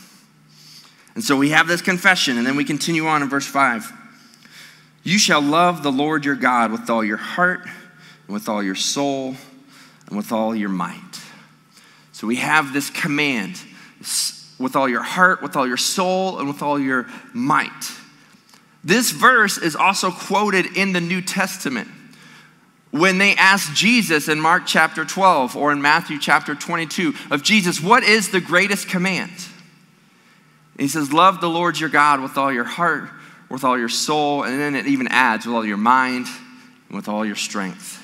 And 1.15 1.23
so 1.23 1.37
we 1.37 1.51
have 1.51 1.69
this 1.69 1.83
confession, 1.83 2.37
and 2.37 2.45
then 2.45 2.57
we 2.57 2.65
continue 2.65 3.07
on 3.07 3.23
in 3.23 3.29
verse 3.29 3.47
5. 3.47 3.93
You 5.05 5.21
shall 5.21 5.41
love 5.41 5.85
the 5.85 5.93
Lord 5.93 6.25
your 6.25 6.35
God 6.35 6.73
with 6.73 6.91
all 6.91 7.05
your 7.05 7.17
heart, 7.17 7.61
and 7.63 8.35
with 8.35 8.49
all 8.49 8.61
your 8.61 8.75
soul, 8.75 9.37
and 10.09 10.17
with 10.17 10.33
all 10.33 10.53
your 10.53 10.69
might. 10.69 11.22
So 12.23 12.29
we 12.29 12.37
have 12.37 12.73
this 12.73 12.89
command 12.89 13.61
with 14.57 14.77
all 14.77 14.89
your 14.89 15.03
heart, 15.03 15.43
with 15.43 15.57
all 15.57 15.67
your 15.67 15.77
soul, 15.77 16.39
and 16.39 16.47
with 16.47 16.63
all 16.63 16.79
your 16.79 17.09
might. 17.35 17.91
This 18.85 19.11
verse 19.11 19.59
is 19.59 19.75
also 19.75 20.13
quoted 20.13 20.77
in 20.77 20.93
the 20.93 21.01
New 21.01 21.21
Testament. 21.21 21.89
When 22.93 23.19
they 23.19 23.35
asked 23.35 23.75
Jesus 23.75 24.29
in 24.29 24.41
Mark 24.41 24.67
chapter 24.67 25.05
12 25.05 25.57
or 25.57 25.73
in 25.73 25.83
Matthew 25.83 26.17
chapter 26.21 26.55
22 26.55 27.13
of 27.33 27.43
Jesus, 27.43 27.81
what 27.81 28.05
is 28.05 28.31
the 28.31 28.41
greatest 28.41 28.89
command? 28.89 29.33
And 29.33 30.79
he 30.79 30.87
says, 30.87 31.13
Love 31.13 31.41
the 31.41 31.51
Lord 31.51 31.81
your 31.81 31.89
God 31.89 32.21
with 32.21 32.39
all 32.39 32.53
your 32.53 32.63
heart, 32.63 33.11
with 33.51 33.65
all 33.65 33.77
your 33.77 33.89
soul, 33.89 34.45
and 34.45 34.61
then 34.61 34.77
it 34.77 34.87
even 34.87 35.09
adds 35.09 35.45
with 35.45 35.57
all 35.57 35.67
your 35.67 35.77
mind 35.77 36.29
and 36.87 36.97
with 36.97 37.09
all 37.09 37.27
your 37.27 37.35
strength. 37.35 37.99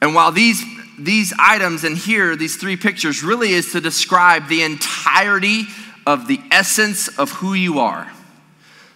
And 0.00 0.14
while 0.14 0.30
these 0.30 0.62
these 0.98 1.32
items 1.38 1.84
and 1.84 1.96
here, 1.96 2.36
these 2.36 2.56
three 2.56 2.76
pictures, 2.76 3.22
really 3.22 3.52
is 3.52 3.72
to 3.72 3.80
describe 3.80 4.48
the 4.48 4.62
entirety 4.62 5.64
of 6.06 6.28
the 6.28 6.40
essence 6.50 7.08
of 7.18 7.30
who 7.30 7.54
you 7.54 7.78
are. 7.78 8.10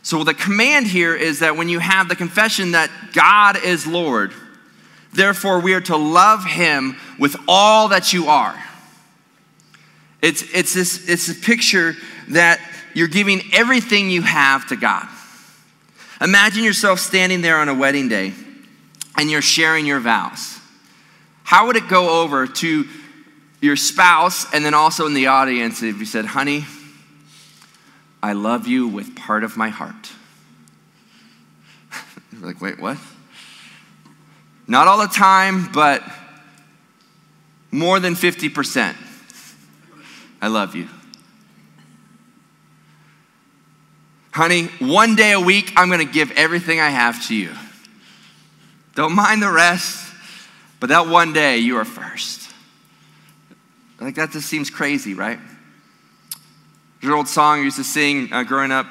So 0.03 0.23
the 0.23 0.35
command 0.35 0.87
here 0.87 1.15
is 1.15 1.41
that 1.41 1.57
when 1.57 1.69
you 1.69 1.79
have 1.79 2.09
the 2.09 2.17
confession 2.17 2.73
that 2.73 2.91
God 3.13 3.57
is 3.65 3.87
Lord, 3.87 4.33
therefore 5.13 5.61
we 5.61 5.75
are 5.75 5.81
to 5.83 5.97
love 5.97 6.45
him 6.45 6.97
with 7.19 7.37
all 7.49 7.89
that 7.89 8.13
you 8.13 8.29
are. 8.29 8.63
It's, 10.23 10.43
it's, 10.55 10.75
this, 10.75 11.09
it's 11.09 11.29
a 11.29 11.35
picture 11.35 11.95
that 12.29 12.61
you're 12.95 13.09
giving 13.09 13.43
everything 13.53 14.11
you 14.11 14.23
have 14.23 14.69
to 14.69 14.77
God. 14.77 15.09
Imagine 16.21 16.65
yourself 16.65 17.01
standing 17.01 17.43
there 17.43 17.59
on 17.59 17.69
a 17.69 17.75
wedding 17.75 18.09
day 18.09 18.33
and 19.19 19.31
you're 19.31 19.43
sharing 19.43 19.87
your 19.87 20.01
vows. 20.01 20.56
How 21.47 21.69
would 21.69 21.77
it 21.77 21.87
go 21.87 22.23
over 22.23 22.49
to 22.49 22.89
your 23.61 23.77
spouse 23.77 24.53
and 24.53 24.65
then 24.65 24.75
also 24.75 25.07
in 25.07 25.15
the 25.15 25.29
audience 25.29 25.81
if 25.81 26.01
you 26.01 26.05
said, 26.05 26.25
honey, 26.25 26.65
I 28.21 28.33
love 28.33 28.67
you 28.67 28.89
with 28.89 29.15
part 29.15 29.45
of 29.45 29.57
my 29.57 29.69
heart? 29.69 30.11
like, 32.41 32.61
wait, 32.61 32.81
what? 32.81 32.99
Not 34.67 34.89
all 34.89 34.99
the 34.99 35.07
time, 35.07 35.71
but 35.73 36.03
more 37.71 38.01
than 38.01 38.15
50%. 38.15 38.97
I 40.43 40.49
love 40.49 40.75
you. 40.75 40.89
Honey, 44.33 44.65
one 44.81 45.15
day 45.15 45.31
a 45.31 45.41
week, 45.41 45.73
I'm 45.77 45.87
going 45.91 46.05
to 46.05 46.13
give 46.13 46.33
everything 46.33 46.81
I 46.81 46.89
have 46.89 47.25
to 47.29 47.37
you. 47.37 47.53
Don't 48.97 49.15
mind 49.15 49.43
the 49.43 49.53
rest, 49.53 50.06
but 50.87 51.05
that 51.05 51.09
one 51.09 51.33
day 51.33 51.59
you 51.59 51.79
are 51.79 51.85
first. 51.85 52.49
Like 54.01 54.15
that 54.15 54.31
just 54.31 54.49
seems 54.49 54.71
crazy, 54.71 55.15
right? 55.15 55.41
There's 57.01 57.11
an 57.11 57.19
old 57.19 57.27
song 57.27 57.59
I 57.59 57.63
used 57.65 57.79
to 57.79 57.83
sing 57.83 58.33
uh, 58.33 58.45
growing 58.45 58.71
up 58.71 58.87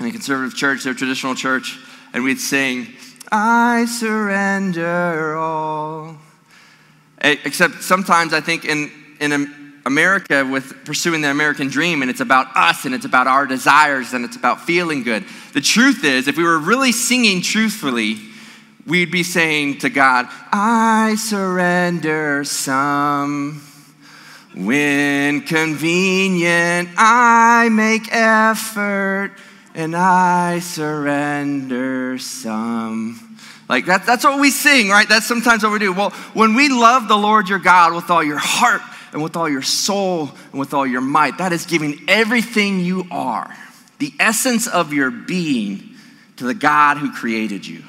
in 0.00 0.06
a 0.06 0.10
conservative 0.10 0.56
church, 0.56 0.82
their 0.82 0.94
traditional 0.94 1.36
church, 1.36 1.78
and 2.12 2.24
we'd 2.24 2.40
sing, 2.40 2.88
I 3.30 3.84
surrender 3.84 5.36
all. 5.36 6.16
Except 7.20 7.84
sometimes 7.84 8.34
I 8.34 8.40
think 8.40 8.64
in, 8.64 8.90
in 9.20 9.78
America 9.86 10.44
with 10.44 10.84
pursuing 10.84 11.20
the 11.20 11.30
American 11.30 11.68
dream, 11.68 12.02
and 12.02 12.10
it's 12.10 12.18
about 12.18 12.48
us, 12.56 12.84
and 12.84 12.96
it's 12.96 13.04
about 13.04 13.28
our 13.28 13.46
desires, 13.46 14.12
and 14.12 14.24
it's 14.24 14.34
about 14.34 14.62
feeling 14.62 15.04
good. 15.04 15.24
The 15.52 15.60
truth 15.60 16.02
is, 16.02 16.26
if 16.26 16.36
we 16.36 16.42
were 16.42 16.58
really 16.58 16.90
singing 16.90 17.42
truthfully, 17.42 18.31
we'd 18.86 19.10
be 19.10 19.22
saying 19.22 19.78
to 19.78 19.90
God, 19.90 20.28
I 20.52 21.16
surrender 21.18 22.44
some. 22.44 23.62
When 24.54 25.40
convenient, 25.42 26.90
I 26.98 27.70
make 27.70 28.12
effort 28.12 29.32
and 29.74 29.96
I 29.96 30.58
surrender 30.58 32.18
some. 32.18 33.38
Like 33.68 33.86
that, 33.86 34.04
that's 34.04 34.24
what 34.24 34.38
we 34.38 34.50
sing, 34.50 34.90
right? 34.90 35.08
That's 35.08 35.26
sometimes 35.26 35.62
what 35.62 35.72
we 35.72 35.78
do. 35.78 35.92
Well, 35.94 36.10
when 36.34 36.54
we 36.54 36.68
love 36.68 37.08
the 37.08 37.16
Lord 37.16 37.48
your 37.48 37.60
God 37.60 37.94
with 37.94 38.10
all 38.10 38.22
your 38.22 38.38
heart, 38.38 38.82
and 39.12 39.22
with 39.22 39.36
all 39.36 39.48
your 39.48 39.62
soul 39.62 40.30
and 40.50 40.60
with 40.60 40.74
all 40.74 40.86
your 40.86 41.00
might. 41.00 41.38
That 41.38 41.52
is 41.52 41.66
giving 41.66 42.00
everything 42.08 42.80
you 42.80 43.06
are, 43.10 43.54
the 43.98 44.12
essence 44.18 44.66
of 44.66 44.92
your 44.92 45.10
being, 45.10 45.90
to 46.36 46.44
the 46.44 46.54
God 46.54 46.96
who 46.96 47.12
created 47.12 47.66
you. 47.66 47.84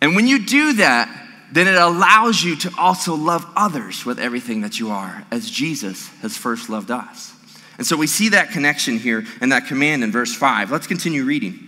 And 0.00 0.14
when 0.14 0.26
you 0.26 0.44
do 0.44 0.74
that, 0.74 1.26
then 1.50 1.66
it 1.66 1.76
allows 1.76 2.42
you 2.42 2.56
to 2.56 2.70
also 2.78 3.14
love 3.14 3.46
others 3.56 4.04
with 4.04 4.18
everything 4.18 4.60
that 4.60 4.78
you 4.78 4.90
are, 4.90 5.24
as 5.30 5.50
Jesus 5.50 6.08
has 6.20 6.36
first 6.36 6.68
loved 6.68 6.90
us. 6.90 7.34
And 7.78 7.86
so 7.86 7.96
we 7.96 8.06
see 8.06 8.30
that 8.30 8.50
connection 8.50 8.98
here 8.98 9.24
and 9.40 9.52
that 9.52 9.66
command 9.66 10.04
in 10.04 10.12
verse 10.12 10.34
5. 10.34 10.70
Let's 10.70 10.86
continue 10.86 11.24
reading. 11.24 11.64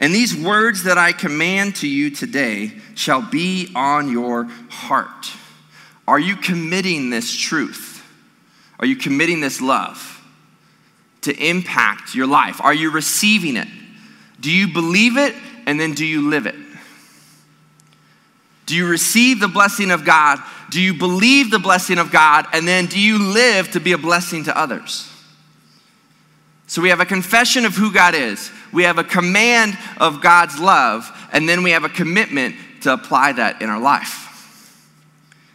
And 0.00 0.14
these 0.14 0.34
words 0.34 0.84
that 0.84 0.96
I 0.96 1.12
command 1.12 1.76
to 1.76 1.88
you 1.88 2.10
today 2.10 2.72
shall 2.94 3.20
be 3.20 3.70
on 3.74 4.10
your 4.10 4.44
heart. 4.70 5.30
Are 6.08 6.18
you 6.18 6.34
committing 6.34 7.10
this 7.10 7.36
truth? 7.36 8.02
Are 8.80 8.86
you 8.86 8.96
committing 8.96 9.40
this 9.40 9.60
love 9.60 10.26
to 11.20 11.36
impact 11.36 12.14
your 12.14 12.26
life? 12.26 12.62
Are 12.62 12.72
you 12.72 12.90
receiving 12.90 13.56
it? 13.56 13.68
Do 14.40 14.50
you 14.50 14.72
believe 14.72 15.18
it 15.18 15.34
and 15.66 15.78
then 15.78 15.92
do 15.92 16.06
you 16.06 16.30
live 16.30 16.46
it? 16.46 16.54
Do 18.70 18.76
you 18.76 18.86
receive 18.86 19.40
the 19.40 19.48
blessing 19.48 19.90
of 19.90 20.04
God? 20.04 20.38
Do 20.70 20.80
you 20.80 20.94
believe 20.94 21.50
the 21.50 21.58
blessing 21.58 21.98
of 21.98 22.12
God? 22.12 22.46
And 22.52 22.68
then 22.68 22.86
do 22.86 23.00
you 23.00 23.18
live 23.18 23.72
to 23.72 23.80
be 23.80 23.90
a 23.90 23.98
blessing 23.98 24.44
to 24.44 24.56
others? 24.56 25.10
So 26.68 26.80
we 26.80 26.90
have 26.90 27.00
a 27.00 27.04
confession 27.04 27.64
of 27.66 27.74
who 27.74 27.92
God 27.92 28.14
is, 28.14 28.48
we 28.72 28.84
have 28.84 28.98
a 28.98 29.02
command 29.02 29.76
of 29.96 30.22
God's 30.22 30.60
love, 30.60 31.10
and 31.32 31.48
then 31.48 31.64
we 31.64 31.72
have 31.72 31.82
a 31.82 31.88
commitment 31.88 32.54
to 32.82 32.92
apply 32.92 33.32
that 33.32 33.60
in 33.60 33.68
our 33.68 33.80
life. 33.80 34.86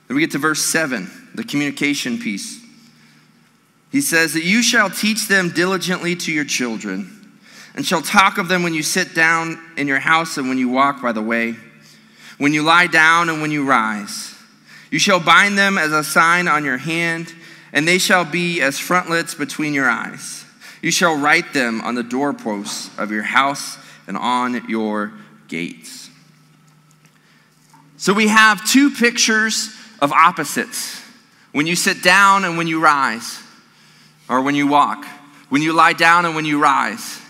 Then 0.09 0.15
we 0.15 0.21
get 0.21 0.31
to 0.31 0.37
verse 0.37 0.61
7, 0.65 1.09
the 1.35 1.45
communication 1.45 2.19
piece. 2.19 2.61
He 3.93 4.01
says 4.01 4.33
that 4.33 4.43
you 4.43 4.61
shall 4.61 4.89
teach 4.89 5.29
them 5.29 5.51
diligently 5.51 6.17
to 6.17 6.33
your 6.33 6.43
children, 6.43 7.31
and 7.75 7.85
shall 7.85 8.01
talk 8.01 8.37
of 8.37 8.49
them 8.49 8.61
when 8.61 8.73
you 8.73 8.83
sit 8.83 9.15
down 9.15 9.57
in 9.77 9.87
your 9.87 9.99
house 9.99 10.37
and 10.37 10.49
when 10.49 10.57
you 10.57 10.67
walk 10.67 11.01
by 11.01 11.13
the 11.13 11.21
way, 11.21 11.55
when 12.37 12.53
you 12.53 12.63
lie 12.63 12.87
down 12.87 13.29
and 13.29 13.41
when 13.41 13.51
you 13.51 13.65
rise. 13.65 14.35
You 14.91 14.99
shall 14.99 15.19
bind 15.19 15.57
them 15.57 15.77
as 15.77 15.91
a 15.91 16.03
sign 16.03 16.47
on 16.47 16.63
your 16.63 16.77
hand, 16.77 17.33
and 17.73 17.87
they 17.87 17.97
shall 17.97 18.25
be 18.25 18.61
as 18.61 18.79
frontlets 18.79 19.35
between 19.35 19.73
your 19.73 19.89
eyes. 19.89 20.45
You 20.81 20.91
shall 20.91 21.17
write 21.17 21.53
them 21.53 21.81
on 21.81 21.95
the 21.95 22.03
doorposts 22.03 22.95
of 22.97 23.11
your 23.11 23.23
house 23.23 23.77
and 24.07 24.17
on 24.17 24.69
your 24.69 25.11
gates. 25.47 26.09
So 27.97 28.13
we 28.13 28.27
have 28.27 28.63
two 28.65 28.91
pictures 28.91 29.75
of 29.99 30.11
opposites. 30.11 31.01
When 31.53 31.65
you 31.65 31.75
sit 31.75 32.03
down 32.03 32.45
and 32.45 32.57
when 32.57 32.67
you 32.67 32.79
rise, 32.79 33.39
or 34.29 34.41
when 34.41 34.55
you 34.55 34.67
walk, 34.67 35.05
when 35.49 35.61
you 35.61 35.73
lie 35.73 35.93
down 35.93 36.25
and 36.25 36.35
when 36.35 36.45
you 36.45 36.61
rise. 36.61 37.21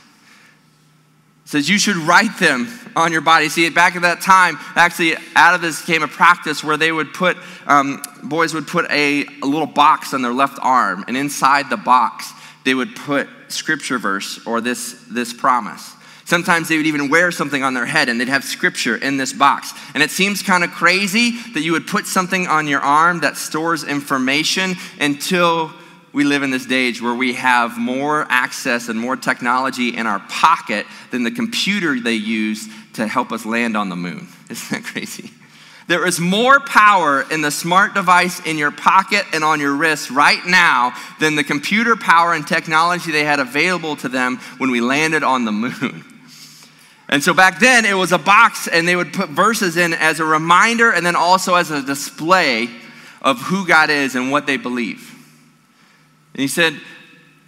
Says 1.45 1.69
you 1.69 1.77
should 1.77 1.97
write 1.97 2.39
them 2.39 2.67
on 2.95 3.11
your 3.11 3.21
body. 3.21 3.49
See, 3.49 3.69
back 3.69 3.95
at 3.95 4.01
that 4.01 4.21
time, 4.21 4.57
actually, 4.75 5.15
out 5.35 5.53
of 5.53 5.61
this 5.61 5.85
came 5.85 6.01
a 6.01 6.07
practice 6.07 6.63
where 6.63 6.75
they 6.75 6.91
would 6.91 7.13
put, 7.13 7.37
um, 7.67 8.01
boys 8.23 8.53
would 8.55 8.67
put 8.67 8.89
a, 8.89 9.25
a 9.43 9.45
little 9.45 9.67
box 9.67 10.13
on 10.13 10.23
their 10.23 10.33
left 10.33 10.57
arm, 10.61 11.05
and 11.07 11.15
inside 11.15 11.69
the 11.69 11.77
box, 11.77 12.31
they 12.63 12.73
would 12.73 12.95
put 12.95 13.29
scripture 13.47 13.99
verse 13.99 14.45
or 14.47 14.59
this, 14.59 15.05
this 15.11 15.33
promise. 15.33 15.93
Sometimes 16.25 16.67
they 16.67 16.77
would 16.77 16.87
even 16.87 17.09
wear 17.09 17.31
something 17.31 17.61
on 17.61 17.75
their 17.75 17.85
head 17.85 18.09
and 18.09 18.19
they'd 18.19 18.27
have 18.27 18.43
scripture 18.43 18.95
in 18.95 19.17
this 19.17 19.31
box. 19.31 19.73
And 19.93 20.01
it 20.01 20.09
seems 20.09 20.41
kind 20.41 20.63
of 20.63 20.71
crazy 20.71 21.39
that 21.53 21.61
you 21.61 21.71
would 21.73 21.85
put 21.85 22.07
something 22.07 22.47
on 22.47 22.67
your 22.67 22.79
arm 22.79 23.19
that 23.19 23.37
stores 23.37 23.83
information 23.83 24.73
until 24.99 25.71
we 26.15 26.23
live 26.23 26.43
in 26.43 26.49
this 26.49 26.71
age 26.71 27.01
where 27.01 27.13
we 27.13 27.33
have 27.33 27.77
more 27.77 28.25
access 28.29 28.87
and 28.87 28.97
more 28.97 29.17
technology 29.17 29.89
in 29.89 30.07
our 30.07 30.19
pocket 30.29 30.85
than 31.11 31.23
the 31.23 31.31
computer 31.31 31.99
they 31.99 32.13
use 32.13 32.69
to 32.93 33.05
help 33.05 33.33
us 33.33 33.45
land 33.45 33.75
on 33.75 33.89
the 33.89 33.97
moon. 33.97 34.29
Isn't 34.49 34.69
that 34.83 34.89
crazy? 34.89 35.29
There 35.87 36.07
is 36.07 36.17
more 36.17 36.61
power 36.61 37.25
in 37.29 37.41
the 37.41 37.51
smart 37.51 37.93
device 37.93 38.39
in 38.45 38.57
your 38.57 38.71
pocket 38.71 39.25
and 39.33 39.43
on 39.43 39.59
your 39.59 39.75
wrist 39.75 40.09
right 40.09 40.43
now 40.45 40.93
than 41.19 41.35
the 41.35 41.43
computer 41.43 41.97
power 41.97 42.33
and 42.33 42.47
technology 42.47 43.11
they 43.11 43.25
had 43.25 43.41
available 43.41 43.97
to 43.97 44.07
them 44.07 44.37
when 44.57 44.71
we 44.71 44.79
landed 44.79 45.21
on 45.21 45.45
the 45.45 45.51
moon. 45.51 46.05
And 47.07 47.23
so 47.23 47.35
back 47.35 47.59
then, 47.59 47.85
it 47.85 47.93
was 47.93 48.11
a 48.11 48.17
box, 48.17 48.67
and 48.67 48.87
they 48.87 48.95
would 48.95 49.13
put 49.13 49.29
verses 49.29 49.77
in 49.77 49.93
as 49.93 50.19
a 50.19 50.25
reminder 50.25 50.89
and 50.89 51.05
then 51.05 51.15
also 51.15 51.53
as 51.53 51.69
a 51.69 51.83
display 51.83 52.67
of 53.21 53.39
who 53.41 53.67
God 53.67 53.91
is 53.91 54.15
and 54.15 54.31
what 54.31 54.47
they 54.47 54.57
believe. 54.57 55.14
And 56.35 56.41
he 56.41 56.49
said, 56.49 56.77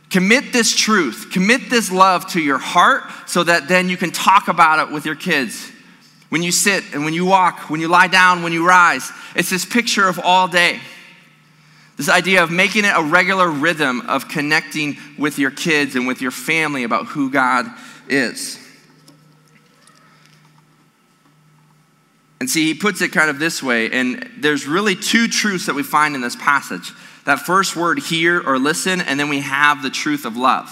Commit 0.09 0.53
this 0.53 0.73
truth, 0.73 1.31
commit 1.33 1.69
this 1.69 1.91
love 1.91 2.25
to 2.29 2.39
your 2.39 2.57
heart 2.57 3.03
so 3.25 3.43
that 3.43 3.67
then 3.67 3.89
you 3.89 3.97
can 3.97 4.11
talk 4.11 4.47
about 4.47 4.87
it 4.87 4.93
with 4.93 5.05
your 5.05 5.15
kids. 5.15 5.69
When 6.29 6.41
you 6.41 6.53
sit 6.53 6.85
and 6.93 7.03
when 7.03 7.13
you 7.13 7.25
walk, 7.25 7.69
when 7.69 7.81
you 7.81 7.89
lie 7.89 8.07
down, 8.07 8.41
when 8.41 8.53
you 8.53 8.65
rise, 8.65 9.11
it's 9.35 9.49
this 9.49 9.65
picture 9.65 10.07
of 10.07 10.17
all 10.23 10.47
day. 10.47 10.79
This 11.97 12.07
idea 12.07 12.41
of 12.41 12.51
making 12.51 12.85
it 12.85 12.93
a 12.95 13.03
regular 13.03 13.49
rhythm 13.49 13.99
of 14.07 14.29
connecting 14.29 14.95
with 15.17 15.37
your 15.37 15.51
kids 15.51 15.97
and 15.97 16.07
with 16.07 16.21
your 16.21 16.31
family 16.31 16.85
about 16.85 17.07
who 17.07 17.29
God 17.29 17.65
is. 18.07 18.57
And 22.39 22.49
see, 22.49 22.65
he 22.65 22.73
puts 22.75 23.01
it 23.01 23.11
kind 23.11 23.29
of 23.29 23.39
this 23.39 23.61
way, 23.61 23.91
and 23.91 24.29
there's 24.37 24.67
really 24.67 24.95
two 24.95 25.27
truths 25.27 25.65
that 25.65 25.75
we 25.75 25.83
find 25.83 26.15
in 26.15 26.21
this 26.21 26.37
passage. 26.37 26.93
That 27.27 27.41
first 27.41 27.75
word, 27.75 27.99
hear 27.99 28.39
or 28.39 28.57
listen, 28.57 29.01
and 29.01 29.19
then 29.19 29.27
we 29.27 29.41
have 29.41 29.83
the 29.83 29.89
truth 29.89 30.23
of 30.23 30.37
love. 30.37 30.71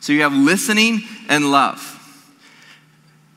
So 0.00 0.14
you 0.14 0.22
have 0.22 0.32
listening 0.32 1.02
and 1.28 1.50
love. 1.50 1.90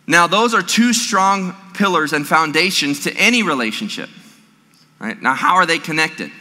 Now, 0.07 0.27
those 0.27 0.53
are 0.53 0.61
two 0.61 0.93
strong 0.93 1.53
pillars 1.73 2.13
and 2.13 2.25
foundations 2.25 3.03
to 3.03 3.13
any 3.17 3.43
relationship. 3.43 4.09
Right? 4.97 5.21
Now, 5.21 5.33
how 5.33 5.55
are 5.55 5.65
they 5.65 5.77
connected? 5.77 6.31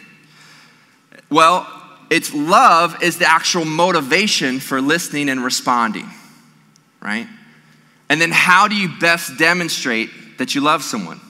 Well, 1.28 1.66
it's 2.08 2.32
love 2.32 3.02
is 3.02 3.18
the 3.18 3.28
actual 3.28 3.64
motivation 3.64 4.60
for 4.60 4.80
listening 4.80 5.28
and 5.28 5.42
responding. 5.42 6.08
right? 7.00 7.26
And 8.08 8.20
then 8.20 8.30
how 8.30 8.68
do 8.68 8.76
you 8.76 8.90
best 9.00 9.38
demonstrate 9.38 10.38
that 10.38 10.54
you 10.54 10.60
love 10.60 10.84
someone? 10.84 11.20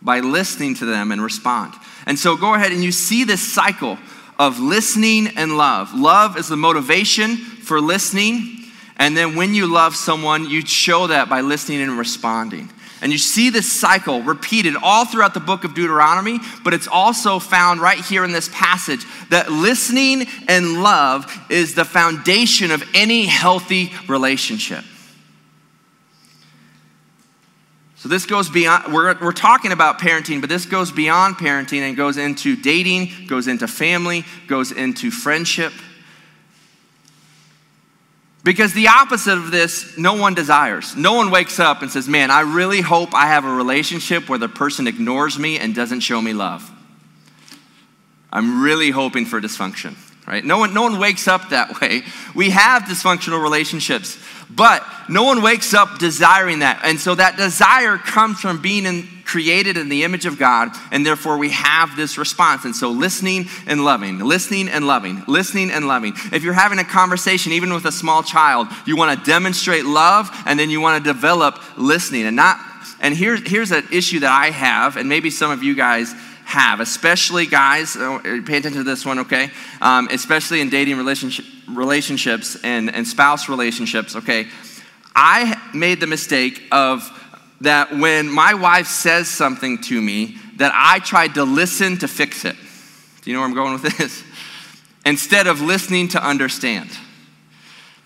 By 0.00 0.20
listening 0.20 0.76
to 0.76 0.84
them 0.84 1.10
and 1.10 1.20
respond. 1.20 1.74
And 2.08 2.18
so 2.18 2.36
go 2.36 2.54
ahead 2.54 2.72
and 2.72 2.82
you 2.82 2.90
see 2.90 3.22
this 3.22 3.52
cycle 3.52 3.98
of 4.38 4.58
listening 4.58 5.28
and 5.36 5.58
love. 5.58 5.94
Love 5.94 6.38
is 6.38 6.48
the 6.48 6.56
motivation 6.56 7.36
for 7.36 7.82
listening. 7.82 8.64
And 8.96 9.14
then 9.14 9.36
when 9.36 9.54
you 9.54 9.72
love 9.72 9.94
someone, 9.94 10.48
you 10.48 10.64
show 10.64 11.08
that 11.08 11.28
by 11.28 11.42
listening 11.42 11.82
and 11.82 11.98
responding. 11.98 12.70
And 13.02 13.12
you 13.12 13.18
see 13.18 13.50
this 13.50 13.70
cycle 13.70 14.22
repeated 14.22 14.74
all 14.82 15.04
throughout 15.04 15.34
the 15.34 15.40
book 15.40 15.64
of 15.64 15.74
Deuteronomy, 15.74 16.40
but 16.64 16.72
it's 16.72 16.88
also 16.88 17.38
found 17.38 17.80
right 17.80 17.98
here 17.98 18.24
in 18.24 18.32
this 18.32 18.48
passage 18.52 19.04
that 19.28 19.52
listening 19.52 20.26
and 20.48 20.82
love 20.82 21.30
is 21.50 21.74
the 21.74 21.84
foundation 21.84 22.70
of 22.70 22.82
any 22.94 23.26
healthy 23.26 23.92
relationship. 24.08 24.82
So 27.98 28.08
this 28.08 28.26
goes 28.26 28.48
beyond, 28.48 28.92
we're, 28.92 29.18
we're 29.20 29.32
talking 29.32 29.72
about 29.72 29.98
parenting, 29.98 30.40
but 30.40 30.48
this 30.48 30.66
goes 30.66 30.92
beyond 30.92 31.34
parenting 31.34 31.80
and 31.80 31.96
goes 31.96 32.16
into 32.16 32.54
dating, 32.54 33.10
goes 33.26 33.48
into 33.48 33.66
family, 33.66 34.24
goes 34.46 34.70
into 34.70 35.10
friendship. 35.10 35.72
Because 38.44 38.72
the 38.72 38.86
opposite 38.86 39.36
of 39.36 39.50
this, 39.50 39.98
no 39.98 40.14
one 40.14 40.34
desires. 40.34 40.94
No 40.96 41.14
one 41.14 41.32
wakes 41.32 41.58
up 41.58 41.82
and 41.82 41.90
says, 41.90 42.08
Man, 42.08 42.30
I 42.30 42.42
really 42.42 42.80
hope 42.80 43.14
I 43.14 43.26
have 43.26 43.44
a 43.44 43.52
relationship 43.52 44.28
where 44.28 44.38
the 44.38 44.48
person 44.48 44.86
ignores 44.86 45.36
me 45.36 45.58
and 45.58 45.74
doesn't 45.74 46.00
show 46.00 46.22
me 46.22 46.32
love. 46.32 46.70
I'm 48.30 48.62
really 48.62 48.90
hoping 48.90 49.26
for 49.26 49.40
dysfunction, 49.40 49.96
right? 50.24 50.44
No 50.44 50.58
one, 50.58 50.72
no 50.72 50.82
one 50.82 51.00
wakes 51.00 51.26
up 51.26 51.48
that 51.48 51.80
way. 51.80 52.02
We 52.32 52.50
have 52.50 52.82
dysfunctional 52.84 53.42
relationships. 53.42 54.16
But 54.50 54.84
no 55.08 55.24
one 55.24 55.42
wakes 55.42 55.74
up 55.74 55.98
desiring 55.98 56.60
that. 56.60 56.80
And 56.84 56.98
so 56.98 57.14
that 57.14 57.36
desire 57.36 57.98
comes 57.98 58.40
from 58.40 58.62
being 58.62 58.86
in, 58.86 59.06
created 59.24 59.76
in 59.76 59.90
the 59.90 60.04
image 60.04 60.24
of 60.24 60.38
God, 60.38 60.70
and 60.90 61.04
therefore 61.04 61.36
we 61.36 61.50
have 61.50 61.96
this 61.96 62.16
response. 62.16 62.64
And 62.64 62.74
so 62.74 62.90
listening 62.90 63.46
and 63.66 63.84
loving, 63.84 64.20
listening 64.20 64.68
and 64.68 64.86
loving, 64.86 65.22
listening 65.26 65.70
and 65.70 65.86
loving. 65.86 66.14
If 66.32 66.42
you're 66.42 66.54
having 66.54 66.78
a 66.78 66.84
conversation, 66.84 67.52
even 67.52 67.74
with 67.74 67.84
a 67.84 67.92
small 67.92 68.22
child, 68.22 68.68
you 68.86 68.96
want 68.96 69.18
to 69.18 69.30
demonstrate 69.30 69.84
love 69.84 70.30
and 70.46 70.58
then 70.58 70.70
you 70.70 70.80
want 70.80 71.04
to 71.04 71.12
develop 71.12 71.60
listening. 71.76 72.24
And 72.24 72.36
not 72.36 72.58
and 73.00 73.16
here's 73.16 73.48
here's 73.48 73.70
an 73.70 73.86
issue 73.92 74.20
that 74.20 74.32
I 74.32 74.50
have, 74.50 74.96
and 74.96 75.08
maybe 75.08 75.30
some 75.30 75.50
of 75.50 75.62
you 75.62 75.74
guys 75.74 76.12
have, 76.48 76.80
especially 76.80 77.44
guys, 77.44 77.94
uh, 77.94 78.18
pay 78.22 78.56
attention 78.56 78.72
to 78.72 78.82
this 78.82 79.04
one, 79.04 79.18
okay? 79.18 79.50
Um, 79.82 80.08
especially 80.10 80.62
in 80.62 80.70
dating 80.70 80.96
relationship, 80.96 81.44
relationships 81.68 82.56
and, 82.64 82.92
and 82.94 83.06
spouse 83.06 83.50
relationships, 83.50 84.16
okay? 84.16 84.46
I 85.14 85.60
made 85.74 86.00
the 86.00 86.06
mistake 86.06 86.62
of 86.72 87.06
that 87.60 87.92
when 87.98 88.30
my 88.30 88.54
wife 88.54 88.86
says 88.86 89.28
something 89.28 89.82
to 89.82 90.00
me, 90.00 90.38
that 90.56 90.72
I 90.74 91.00
tried 91.00 91.34
to 91.34 91.44
listen 91.44 91.98
to 91.98 92.08
fix 92.08 92.46
it. 92.46 92.56
Do 93.20 93.30
you 93.30 93.36
know 93.36 93.40
where 93.40 93.48
I'm 93.48 93.54
going 93.54 93.74
with 93.74 93.98
this? 93.98 94.24
Instead 95.04 95.48
of 95.48 95.60
listening 95.60 96.08
to 96.08 96.26
understand. 96.26 96.88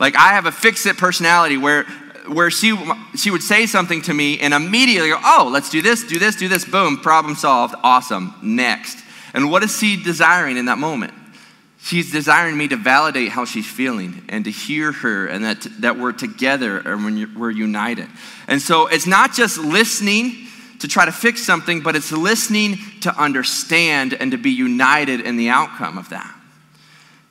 Like 0.00 0.16
I 0.16 0.30
have 0.30 0.46
a 0.46 0.52
fix 0.52 0.84
it 0.86 0.98
personality 0.98 1.58
where 1.58 1.86
where 2.28 2.50
she, 2.50 2.78
she 3.16 3.30
would 3.30 3.42
say 3.42 3.66
something 3.66 4.02
to 4.02 4.14
me 4.14 4.38
and 4.40 4.54
immediately 4.54 5.10
go, 5.10 5.18
oh, 5.24 5.48
let's 5.52 5.70
do 5.70 5.82
this, 5.82 6.04
do 6.04 6.18
this, 6.18 6.36
do 6.36 6.48
this, 6.48 6.64
boom, 6.64 6.98
problem 6.98 7.34
solved, 7.34 7.74
awesome, 7.82 8.34
next. 8.42 8.98
And 9.34 9.50
what 9.50 9.62
is 9.62 9.76
she 9.76 10.02
desiring 10.02 10.56
in 10.56 10.66
that 10.66 10.78
moment? 10.78 11.14
She's 11.80 12.12
desiring 12.12 12.56
me 12.56 12.68
to 12.68 12.76
validate 12.76 13.30
how 13.30 13.44
she's 13.44 13.66
feeling 13.66 14.24
and 14.28 14.44
to 14.44 14.52
hear 14.52 14.92
her 14.92 15.26
and 15.26 15.44
that, 15.44 15.66
that 15.80 15.98
we're 15.98 16.12
together 16.12 16.78
and 16.78 17.34
we're 17.36 17.50
united. 17.50 18.08
And 18.46 18.62
so 18.62 18.86
it's 18.86 19.06
not 19.06 19.32
just 19.32 19.58
listening 19.58 20.46
to 20.78 20.88
try 20.88 21.04
to 21.04 21.12
fix 21.12 21.42
something, 21.42 21.80
but 21.80 21.96
it's 21.96 22.12
listening 22.12 22.78
to 23.00 23.20
understand 23.20 24.14
and 24.14 24.30
to 24.30 24.38
be 24.38 24.50
united 24.50 25.20
in 25.20 25.36
the 25.36 25.48
outcome 25.48 25.98
of 25.98 26.10
that. 26.10 26.32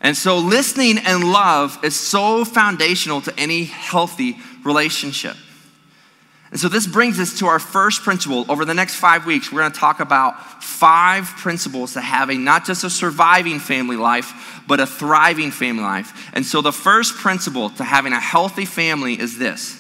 And 0.04 0.18
so, 0.18 0.40
listening 0.40 0.98
and 0.98 1.32
love 1.32 1.78
is 1.84 1.96
so 1.96 2.44
foundational 2.44 3.22
to 3.22 3.40
any 3.40 3.66
healthy 3.66 4.36
relationship. 4.64 5.36
And 6.52 6.60
so, 6.60 6.68
this 6.68 6.86
brings 6.86 7.18
us 7.18 7.40
to 7.40 7.48
our 7.48 7.60
first 7.60 8.02
principle. 8.02 8.46
Over 8.50 8.66
the 8.66 8.74
next 8.74 8.96
five 8.96 9.26
weeks, 9.26 9.52
we're 9.52 9.62
going 9.62 9.72
to 9.72 9.80
talk 9.80 10.02
about 10.02 10.62
five 10.62 11.26
principles 11.38 11.94
to 11.94 12.02
having 12.02 12.44
not 12.44 12.66
just 12.66 12.84
a 12.84 12.90
surviving 12.90 13.58
family 13.58 13.96
life, 13.96 14.62
but 14.68 14.82
a 14.82 14.86
thriving 14.86 15.52
family 15.52 15.84
life. 15.84 16.30
And 16.34 16.46
so, 16.46 16.62
the 16.62 16.74
first 16.74 17.16
principle 17.16 17.70
to 17.72 17.86
having 17.86 18.12
a 18.12 18.20
healthy 18.20 18.66
family 18.66 19.18
is 19.18 19.38
this 19.38 19.78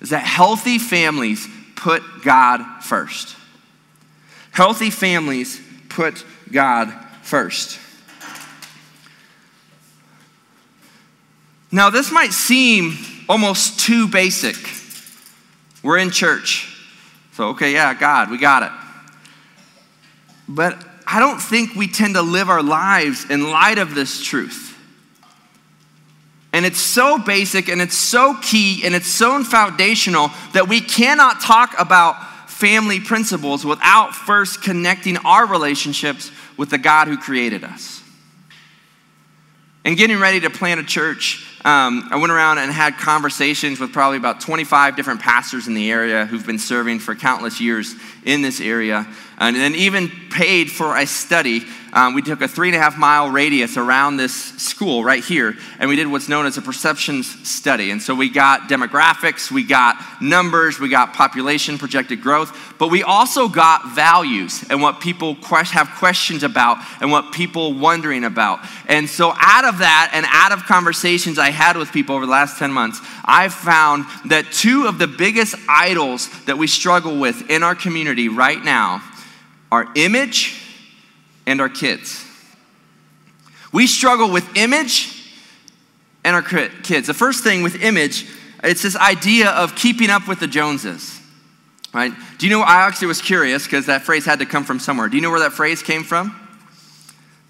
is 0.00 0.10
that 0.10 0.24
healthy 0.24 0.78
families 0.78 1.46
put 1.74 2.02
God 2.22 2.82
first. 2.82 3.36
Healthy 4.52 4.90
families 4.90 5.60
put 5.90 6.24
God 6.50 6.92
first. 7.22 7.78
Now, 11.70 11.90
this 11.90 12.10
might 12.10 12.32
seem 12.32 12.96
almost 13.28 13.80
too 13.80 14.08
basic. 14.08 14.56
We're 15.82 15.98
in 15.98 16.10
church. 16.10 16.72
So, 17.32 17.48
okay, 17.48 17.72
yeah, 17.72 17.94
God, 17.94 18.30
we 18.30 18.38
got 18.38 18.62
it. 18.62 18.72
But 20.48 20.82
I 21.06 21.20
don't 21.20 21.38
think 21.38 21.74
we 21.74 21.88
tend 21.88 22.14
to 22.14 22.22
live 22.22 22.48
our 22.48 22.62
lives 22.62 23.28
in 23.30 23.50
light 23.50 23.78
of 23.78 23.94
this 23.94 24.22
truth. 24.22 24.76
And 26.52 26.64
it's 26.64 26.80
so 26.80 27.18
basic 27.18 27.68
and 27.68 27.82
it's 27.82 27.96
so 27.96 28.34
key 28.40 28.82
and 28.84 28.94
it's 28.94 29.08
so 29.08 29.44
foundational 29.44 30.30
that 30.54 30.68
we 30.68 30.80
cannot 30.80 31.40
talk 31.40 31.74
about 31.78 32.16
family 32.48 32.98
principles 32.98 33.64
without 33.64 34.14
first 34.14 34.62
connecting 34.62 35.18
our 35.18 35.46
relationships 35.46 36.30
with 36.56 36.70
the 36.70 36.78
God 36.78 37.08
who 37.08 37.18
created 37.18 37.62
us. 37.62 38.02
And 39.84 39.96
getting 39.96 40.18
ready 40.18 40.40
to 40.40 40.50
plant 40.50 40.80
a 40.80 40.84
church, 40.84 41.55
um, 41.66 42.06
I 42.12 42.16
went 42.16 42.30
around 42.30 42.58
and 42.58 42.70
had 42.70 42.96
conversations 42.96 43.80
with 43.80 43.92
probably 43.92 44.18
about 44.18 44.40
25 44.40 44.94
different 44.94 45.20
pastors 45.20 45.66
in 45.66 45.74
the 45.74 45.90
area 45.90 46.24
who've 46.24 46.46
been 46.46 46.60
serving 46.60 47.00
for 47.00 47.16
countless 47.16 47.60
years 47.60 47.96
in 48.24 48.40
this 48.40 48.60
area, 48.60 49.04
and 49.38 49.56
then 49.56 49.74
even 49.74 50.08
paid 50.30 50.70
for 50.70 50.96
a 50.96 51.04
study 51.04 51.64
um, 51.96 52.12
we 52.12 52.20
took 52.20 52.42
a 52.42 52.48
three 52.48 52.68
and 52.68 52.76
a 52.76 52.78
half 52.78 52.98
mile 52.98 53.30
radius 53.30 53.78
around 53.78 54.18
this 54.18 54.34
school 54.34 55.02
right 55.02 55.24
here, 55.24 55.56
and 55.78 55.88
we 55.88 55.96
did 55.96 56.06
what's 56.06 56.28
known 56.28 56.44
as 56.44 56.58
a 56.58 56.62
perceptions 56.62 57.48
study. 57.48 57.90
And 57.90 58.02
so 58.02 58.14
we 58.14 58.28
got 58.28 58.68
demographics, 58.68 59.50
we 59.50 59.64
got 59.64 59.96
numbers, 60.20 60.78
we 60.78 60.90
got 60.90 61.14
population 61.14 61.78
projected 61.78 62.20
growth, 62.20 62.74
but 62.78 62.90
we 62.90 63.02
also 63.02 63.48
got 63.48 63.94
values 63.94 64.62
and 64.68 64.82
what 64.82 65.00
people 65.00 65.36
have 65.36 65.88
questions 65.96 66.42
about 66.42 66.76
and 67.00 67.10
what 67.10 67.32
people 67.32 67.72
wondering 67.72 68.24
about. 68.24 68.60
And 68.88 69.08
so 69.08 69.32
out 69.34 69.64
of 69.64 69.78
that 69.78 70.10
and 70.12 70.26
out 70.28 70.52
of 70.52 70.64
conversations 70.66 71.38
I 71.38 71.48
had 71.56 71.76
with 71.76 71.92
people 71.92 72.14
over 72.14 72.26
the 72.26 72.32
last 72.32 72.58
10 72.58 72.70
months, 72.70 73.00
I've 73.24 73.52
found 73.52 74.04
that 74.26 74.52
two 74.52 74.86
of 74.86 74.98
the 74.98 75.08
biggest 75.08 75.56
idols 75.68 76.28
that 76.44 76.56
we 76.56 76.68
struggle 76.68 77.18
with 77.18 77.50
in 77.50 77.62
our 77.64 77.74
community 77.74 78.28
right 78.28 78.62
now 78.62 79.02
are 79.72 79.88
image 79.96 80.62
and 81.46 81.60
our 81.60 81.68
kids. 81.68 82.24
We 83.72 83.86
struggle 83.86 84.30
with 84.30 84.56
image 84.56 85.12
and 86.24 86.34
our 86.36 86.42
kids. 86.42 87.06
The 87.06 87.14
first 87.14 87.42
thing 87.42 87.62
with 87.62 87.82
image, 87.82 88.26
it's 88.62 88.82
this 88.82 88.96
idea 88.96 89.50
of 89.50 89.74
keeping 89.74 90.10
up 90.10 90.28
with 90.28 90.40
the 90.40 90.46
Joneses, 90.46 91.20
right? 91.92 92.12
Do 92.38 92.46
you 92.46 92.50
know, 92.50 92.62
I 92.62 92.86
actually 92.86 93.08
was 93.08 93.20
curious 93.20 93.64
because 93.64 93.86
that 93.86 94.02
phrase 94.02 94.24
had 94.24 94.38
to 94.38 94.46
come 94.46 94.64
from 94.64 94.78
somewhere. 94.78 95.08
Do 95.08 95.16
you 95.16 95.22
know 95.22 95.30
where 95.30 95.40
that 95.40 95.52
phrase 95.52 95.82
came 95.82 96.04
from? 96.04 96.45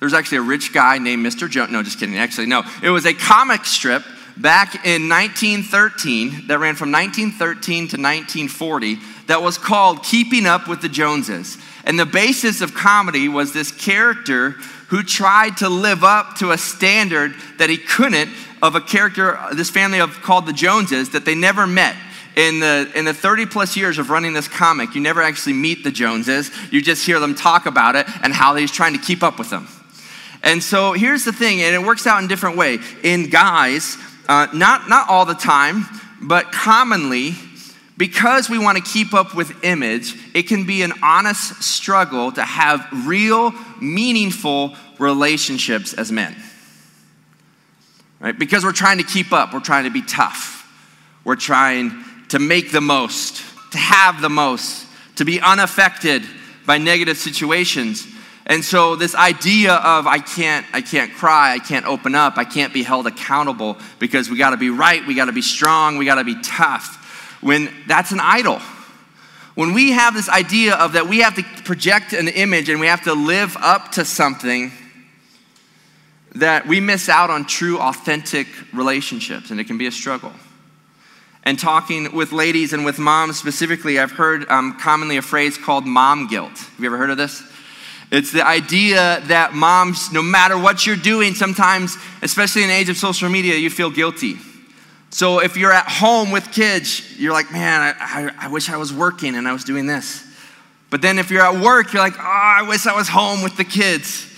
There's 0.00 0.12
actually 0.12 0.38
a 0.38 0.42
rich 0.42 0.72
guy 0.72 0.98
named 0.98 1.24
Mr. 1.24 1.48
Jones. 1.48 1.72
No, 1.72 1.82
just 1.82 1.98
kidding. 1.98 2.18
Actually, 2.18 2.46
no. 2.46 2.62
It 2.82 2.90
was 2.90 3.06
a 3.06 3.14
comic 3.14 3.64
strip 3.64 4.02
back 4.36 4.86
in 4.86 5.08
1913 5.08 6.48
that 6.48 6.58
ran 6.58 6.74
from 6.74 6.92
1913 6.92 7.62
to 7.62 7.96
1940 7.96 8.98
that 9.26 9.42
was 9.42 9.58
called 9.58 10.02
Keeping 10.02 10.46
Up 10.46 10.68
with 10.68 10.82
the 10.82 10.88
Joneses. 10.88 11.56
And 11.84 11.98
the 11.98 12.06
basis 12.06 12.60
of 12.60 12.74
comedy 12.74 13.28
was 13.28 13.52
this 13.52 13.72
character 13.72 14.50
who 14.88 15.02
tried 15.02 15.56
to 15.58 15.68
live 15.68 16.04
up 16.04 16.36
to 16.36 16.52
a 16.52 16.58
standard 16.58 17.34
that 17.58 17.70
he 17.70 17.78
couldn't 17.78 18.30
of 18.62 18.74
a 18.74 18.80
character, 18.80 19.36
uh, 19.36 19.54
this 19.54 19.70
family 19.70 20.00
of 20.00 20.22
called 20.22 20.46
the 20.46 20.52
Joneses, 20.52 21.10
that 21.10 21.24
they 21.24 21.34
never 21.34 21.66
met. 21.66 21.96
In 22.36 22.60
the, 22.60 22.92
in 22.94 23.06
the 23.06 23.14
30 23.14 23.46
plus 23.46 23.78
years 23.78 23.96
of 23.96 24.10
running 24.10 24.34
this 24.34 24.46
comic, 24.46 24.94
you 24.94 25.00
never 25.00 25.22
actually 25.22 25.54
meet 25.54 25.84
the 25.84 25.90
Joneses. 25.90 26.50
You 26.70 26.82
just 26.82 27.06
hear 27.06 27.18
them 27.18 27.34
talk 27.34 27.64
about 27.64 27.96
it 27.96 28.06
and 28.22 28.34
how 28.34 28.54
he's 28.56 28.70
trying 28.70 28.92
to 28.92 28.98
keep 28.98 29.22
up 29.22 29.38
with 29.38 29.48
them. 29.48 29.66
And 30.42 30.62
so 30.62 30.92
here's 30.92 31.24
the 31.24 31.32
thing, 31.32 31.60
and 31.62 31.74
it 31.74 31.86
works 31.86 32.06
out 32.06 32.22
in 32.22 32.28
different 32.28 32.56
way. 32.56 32.78
In 33.02 33.30
guys, 33.30 33.96
uh, 34.28 34.46
not, 34.52 34.88
not 34.88 35.08
all 35.08 35.24
the 35.24 35.34
time, 35.34 35.84
but 36.22 36.52
commonly, 36.52 37.34
because 37.96 38.48
we 38.50 38.58
want 38.58 38.76
to 38.78 38.84
keep 38.84 39.14
up 39.14 39.34
with 39.34 39.64
image, 39.64 40.14
it 40.34 40.44
can 40.44 40.64
be 40.64 40.82
an 40.82 40.92
honest 41.02 41.62
struggle 41.62 42.30
to 42.32 42.42
have 42.42 42.86
real, 43.06 43.52
meaningful 43.80 44.74
relationships 44.98 45.94
as 45.94 46.12
men. 46.12 46.36
Right? 48.20 48.38
Because 48.38 48.64
we're 48.64 48.72
trying 48.72 48.98
to 48.98 49.04
keep 49.04 49.32
up, 49.32 49.52
we're 49.52 49.60
trying 49.60 49.84
to 49.84 49.90
be 49.90 50.02
tough. 50.02 50.54
we're 51.26 51.34
trying 51.34 52.04
to 52.28 52.38
make 52.38 52.70
the 52.70 52.80
most, 52.80 53.42
to 53.72 53.78
have 53.78 54.20
the 54.20 54.28
most, 54.28 54.86
to 55.16 55.24
be 55.24 55.40
unaffected 55.40 56.22
by 56.64 56.78
negative 56.78 57.16
situations. 57.16 58.06
And 58.48 58.64
so 58.64 58.94
this 58.94 59.16
idea 59.16 59.74
of 59.74 60.06
I 60.06 60.20
can't 60.20 60.64
I 60.72 60.80
can't 60.80 61.12
cry, 61.12 61.52
I 61.52 61.58
can't 61.58 61.84
open 61.84 62.14
up, 62.14 62.38
I 62.38 62.44
can't 62.44 62.72
be 62.72 62.84
held 62.84 63.06
accountable 63.06 63.76
because 63.98 64.30
we 64.30 64.38
got 64.38 64.50
to 64.50 64.56
be 64.56 64.70
right, 64.70 65.04
we 65.04 65.14
got 65.14 65.24
to 65.24 65.32
be 65.32 65.42
strong, 65.42 65.98
we 65.98 66.04
got 66.04 66.14
to 66.16 66.24
be 66.24 66.40
tough. 66.42 67.38
When 67.40 67.72
that's 67.86 68.12
an 68.12 68.20
idol. 68.20 68.60
When 69.56 69.72
we 69.72 69.92
have 69.92 70.14
this 70.14 70.28
idea 70.28 70.74
of 70.74 70.92
that 70.92 71.08
we 71.08 71.20
have 71.20 71.34
to 71.36 71.42
project 71.64 72.12
an 72.12 72.28
image 72.28 72.68
and 72.68 72.78
we 72.78 72.86
have 72.86 73.02
to 73.04 73.14
live 73.14 73.56
up 73.60 73.92
to 73.92 74.04
something 74.04 74.70
that 76.34 76.66
we 76.66 76.80
miss 76.80 77.08
out 77.08 77.30
on 77.30 77.46
true 77.46 77.78
authentic 77.78 78.46
relationships 78.72 79.50
and 79.50 79.58
it 79.58 79.64
can 79.64 79.78
be 79.78 79.86
a 79.86 79.92
struggle 79.92 80.32
and 81.46 81.58
talking 81.58 82.12
with 82.12 82.32
ladies 82.32 82.72
and 82.72 82.84
with 82.84 82.98
moms 82.98 83.38
specifically, 83.38 84.00
I've 84.00 84.10
heard 84.10 84.48
um, 84.50 84.76
commonly 84.80 85.16
a 85.16 85.22
phrase 85.22 85.56
called 85.56 85.86
mom 85.86 86.26
guilt. 86.26 86.50
Have 86.50 86.80
you 86.80 86.86
ever 86.86 86.98
heard 86.98 87.10
of 87.10 87.16
this? 87.16 87.40
It's 88.10 88.32
the 88.32 88.46
idea 88.46 89.20
that 89.26 89.52
moms, 89.52 90.12
no 90.12 90.22
matter 90.22 90.56
what 90.56 90.86
you're 90.86 90.96
doing, 90.96 91.34
sometimes, 91.34 91.96
especially 92.22 92.62
in 92.62 92.68
the 92.68 92.74
age 92.74 92.88
of 92.88 92.96
social 92.96 93.28
media, 93.28 93.56
you 93.56 93.68
feel 93.68 93.90
guilty. 93.90 94.36
So 95.10 95.40
if 95.40 95.56
you're 95.56 95.72
at 95.72 95.88
home 95.88 96.30
with 96.30 96.52
kids, 96.52 97.18
you're 97.18 97.32
like, 97.32 97.50
man, 97.50 97.80
I, 97.80 97.94
I, 97.98 98.46
I 98.46 98.48
wish 98.48 98.68
I 98.68 98.76
was 98.76 98.92
working 98.92 99.34
and 99.34 99.48
I 99.48 99.52
was 99.52 99.64
doing 99.64 99.86
this. 99.86 100.24
But 100.90 101.02
then 101.02 101.18
if 101.18 101.30
you're 101.30 101.42
at 101.42 101.60
work, 101.60 101.92
you're 101.92 102.02
like, 102.02 102.18
oh, 102.18 102.22
I 102.22 102.62
wish 102.68 102.86
I 102.86 102.94
was 102.94 103.08
home 103.08 103.42
with 103.42 103.56
the 103.56 103.64
kids. 103.64 104.32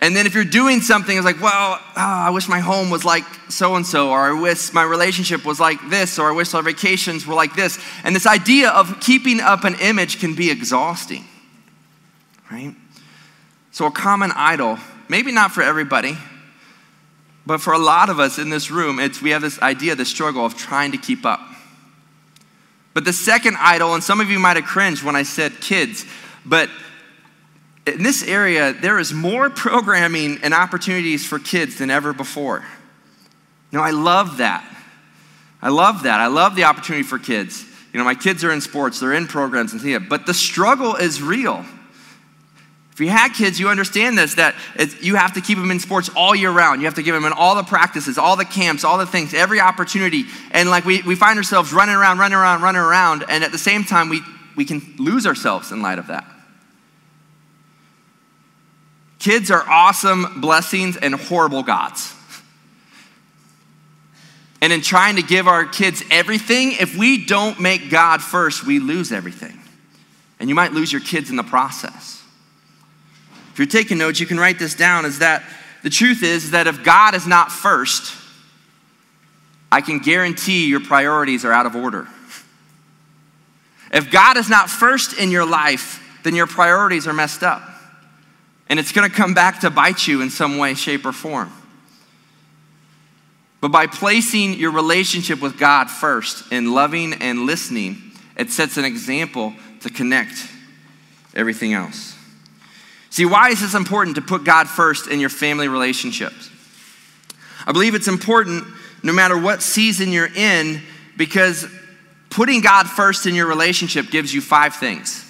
And 0.00 0.16
then 0.16 0.26
if 0.26 0.34
you're 0.34 0.44
doing 0.44 0.80
something, 0.80 1.16
it's 1.16 1.24
like, 1.24 1.40
well, 1.40 1.78
oh, 1.80 1.92
I 1.96 2.30
wish 2.30 2.48
my 2.48 2.58
home 2.60 2.90
was 2.90 3.04
like 3.04 3.24
so 3.48 3.76
and 3.76 3.86
so, 3.86 4.10
or 4.10 4.18
I 4.18 4.40
wish 4.40 4.72
my 4.72 4.82
relationship 4.82 5.44
was 5.44 5.60
like 5.60 5.78
this, 5.90 6.18
or 6.18 6.28
I 6.28 6.32
wish 6.32 6.54
our 6.54 6.62
vacations 6.62 7.26
were 7.26 7.34
like 7.34 7.54
this. 7.54 7.78
And 8.02 8.16
this 8.16 8.26
idea 8.26 8.70
of 8.70 9.00
keeping 9.00 9.38
up 9.38 9.64
an 9.64 9.76
image 9.80 10.18
can 10.18 10.34
be 10.34 10.50
exhausting, 10.50 11.24
right? 12.50 12.74
So, 13.72 13.86
a 13.86 13.90
common 13.90 14.30
idol, 14.34 14.78
maybe 15.08 15.32
not 15.32 15.50
for 15.50 15.62
everybody, 15.62 16.16
but 17.46 17.60
for 17.60 17.72
a 17.72 17.78
lot 17.78 18.10
of 18.10 18.20
us 18.20 18.38
in 18.38 18.50
this 18.50 18.70
room, 18.70 19.00
it's, 19.00 19.20
we 19.20 19.30
have 19.30 19.42
this 19.42 19.60
idea, 19.60 19.94
this 19.94 20.10
struggle 20.10 20.44
of 20.44 20.56
trying 20.56 20.92
to 20.92 20.98
keep 20.98 21.24
up. 21.24 21.40
But 22.94 23.04
the 23.04 23.12
second 23.12 23.56
idol, 23.58 23.94
and 23.94 24.04
some 24.04 24.20
of 24.20 24.30
you 24.30 24.38
might 24.38 24.56
have 24.56 24.66
cringed 24.66 25.02
when 25.02 25.16
I 25.16 25.22
said 25.22 25.60
kids, 25.60 26.04
but 26.44 26.68
in 27.86 28.02
this 28.02 28.22
area, 28.22 28.74
there 28.74 28.98
is 28.98 29.12
more 29.12 29.50
programming 29.50 30.38
and 30.42 30.52
opportunities 30.52 31.26
for 31.26 31.38
kids 31.38 31.78
than 31.78 31.90
ever 31.90 32.12
before. 32.12 32.64
Know, 33.72 33.80
I 33.80 33.92
love 33.92 34.36
that. 34.36 34.64
I 35.62 35.70
love 35.70 36.02
that. 36.02 36.20
I 36.20 36.26
love 36.26 36.56
the 36.56 36.64
opportunity 36.64 37.04
for 37.04 37.18
kids. 37.18 37.64
You 37.92 37.98
know, 37.98 38.04
my 38.04 38.14
kids 38.14 38.44
are 38.44 38.52
in 38.52 38.60
sports, 38.60 39.00
they're 39.00 39.14
in 39.14 39.26
programs 39.26 39.72
and 39.72 39.80
things, 39.80 40.02
but 40.08 40.26
the 40.26 40.34
struggle 40.34 40.94
is 40.94 41.22
real. 41.22 41.64
You 43.02 43.10
had 43.10 43.32
kids, 43.32 43.58
you 43.58 43.68
understand 43.68 44.16
this 44.16 44.34
that 44.34 44.54
you 45.00 45.16
have 45.16 45.34
to 45.34 45.40
keep 45.40 45.58
them 45.58 45.70
in 45.70 45.80
sports 45.80 46.10
all 46.14 46.34
year 46.34 46.50
round. 46.50 46.80
You 46.80 46.86
have 46.86 46.94
to 46.94 47.02
give 47.02 47.14
them 47.14 47.24
in 47.24 47.32
all 47.32 47.54
the 47.54 47.64
practices, 47.64 48.18
all 48.18 48.36
the 48.36 48.44
camps, 48.44 48.84
all 48.84 48.98
the 48.98 49.06
things, 49.06 49.34
every 49.34 49.60
opportunity. 49.60 50.24
And 50.50 50.70
like 50.70 50.84
we, 50.84 51.02
we 51.02 51.14
find 51.14 51.36
ourselves 51.36 51.72
running 51.72 51.94
around, 51.94 52.18
running 52.18 52.36
around, 52.36 52.62
running 52.62 52.80
around, 52.80 53.24
and 53.28 53.42
at 53.42 53.52
the 53.52 53.58
same 53.58 53.84
time, 53.84 54.08
we, 54.08 54.20
we 54.56 54.64
can 54.64 54.94
lose 54.98 55.26
ourselves 55.26 55.72
in 55.72 55.82
light 55.82 55.98
of 55.98 56.06
that. 56.08 56.24
Kids 59.18 59.50
are 59.50 59.68
awesome 59.68 60.40
blessings 60.40 60.96
and 60.96 61.14
horrible 61.14 61.62
gods. 61.62 62.14
And 64.60 64.72
in 64.72 64.80
trying 64.80 65.16
to 65.16 65.22
give 65.22 65.48
our 65.48 65.64
kids 65.64 66.04
everything, 66.10 66.72
if 66.72 66.96
we 66.96 67.24
don't 67.24 67.58
make 67.58 67.90
God 67.90 68.22
first, 68.22 68.64
we 68.64 68.78
lose 68.78 69.10
everything. 69.10 69.58
And 70.38 70.48
you 70.48 70.54
might 70.54 70.72
lose 70.72 70.92
your 70.92 71.00
kids 71.00 71.30
in 71.30 71.36
the 71.36 71.42
process. 71.42 72.21
If 73.52 73.58
you're 73.58 73.66
taking 73.66 73.98
notes, 73.98 74.18
you 74.18 74.26
can 74.26 74.40
write 74.40 74.58
this 74.58 74.74
down 74.74 75.04
is 75.04 75.18
that 75.18 75.42
the 75.82 75.90
truth 75.90 76.22
is 76.22 76.52
that 76.52 76.66
if 76.66 76.82
God 76.82 77.14
is 77.14 77.26
not 77.26 77.52
first, 77.52 78.16
I 79.70 79.80
can 79.80 79.98
guarantee 79.98 80.68
your 80.68 80.80
priorities 80.80 81.44
are 81.44 81.52
out 81.52 81.66
of 81.66 81.76
order. 81.76 82.08
If 83.92 84.10
God 84.10 84.36
is 84.36 84.48
not 84.48 84.70
first 84.70 85.18
in 85.18 85.30
your 85.30 85.44
life, 85.44 86.02
then 86.22 86.34
your 86.34 86.46
priorities 86.46 87.06
are 87.06 87.12
messed 87.12 87.42
up. 87.42 87.62
And 88.68 88.78
it's 88.78 88.92
going 88.92 89.08
to 89.08 89.14
come 89.14 89.34
back 89.34 89.60
to 89.60 89.70
bite 89.70 90.06
you 90.06 90.22
in 90.22 90.30
some 90.30 90.56
way, 90.56 90.74
shape, 90.74 91.04
or 91.04 91.12
form. 91.12 91.52
But 93.60 93.68
by 93.68 93.86
placing 93.86 94.54
your 94.54 94.72
relationship 94.72 95.40
with 95.40 95.58
God 95.58 95.90
first 95.90 96.50
in 96.50 96.72
loving 96.72 97.14
and 97.14 97.46
listening, 97.46 97.98
it 98.36 98.50
sets 98.50 98.76
an 98.76 98.84
example 98.84 99.52
to 99.80 99.90
connect 99.90 100.48
everything 101.34 101.72
else. 101.74 102.11
See, 103.12 103.26
why 103.26 103.50
is 103.50 103.60
this 103.60 103.74
important 103.74 104.16
to 104.16 104.22
put 104.22 104.42
God 104.42 104.70
first 104.70 105.06
in 105.06 105.20
your 105.20 105.28
family 105.28 105.68
relationships? 105.68 106.48
I 107.66 107.72
believe 107.72 107.94
it's 107.94 108.08
important 108.08 108.64
no 109.02 109.12
matter 109.12 109.36
what 109.36 109.62
season 109.62 110.12
you're 110.12 110.34
in 110.34 110.80
because 111.18 111.66
putting 112.30 112.62
God 112.62 112.88
first 112.88 113.26
in 113.26 113.34
your 113.34 113.46
relationship 113.46 114.10
gives 114.10 114.32
you 114.32 114.40
five 114.40 114.76
things. 114.76 115.26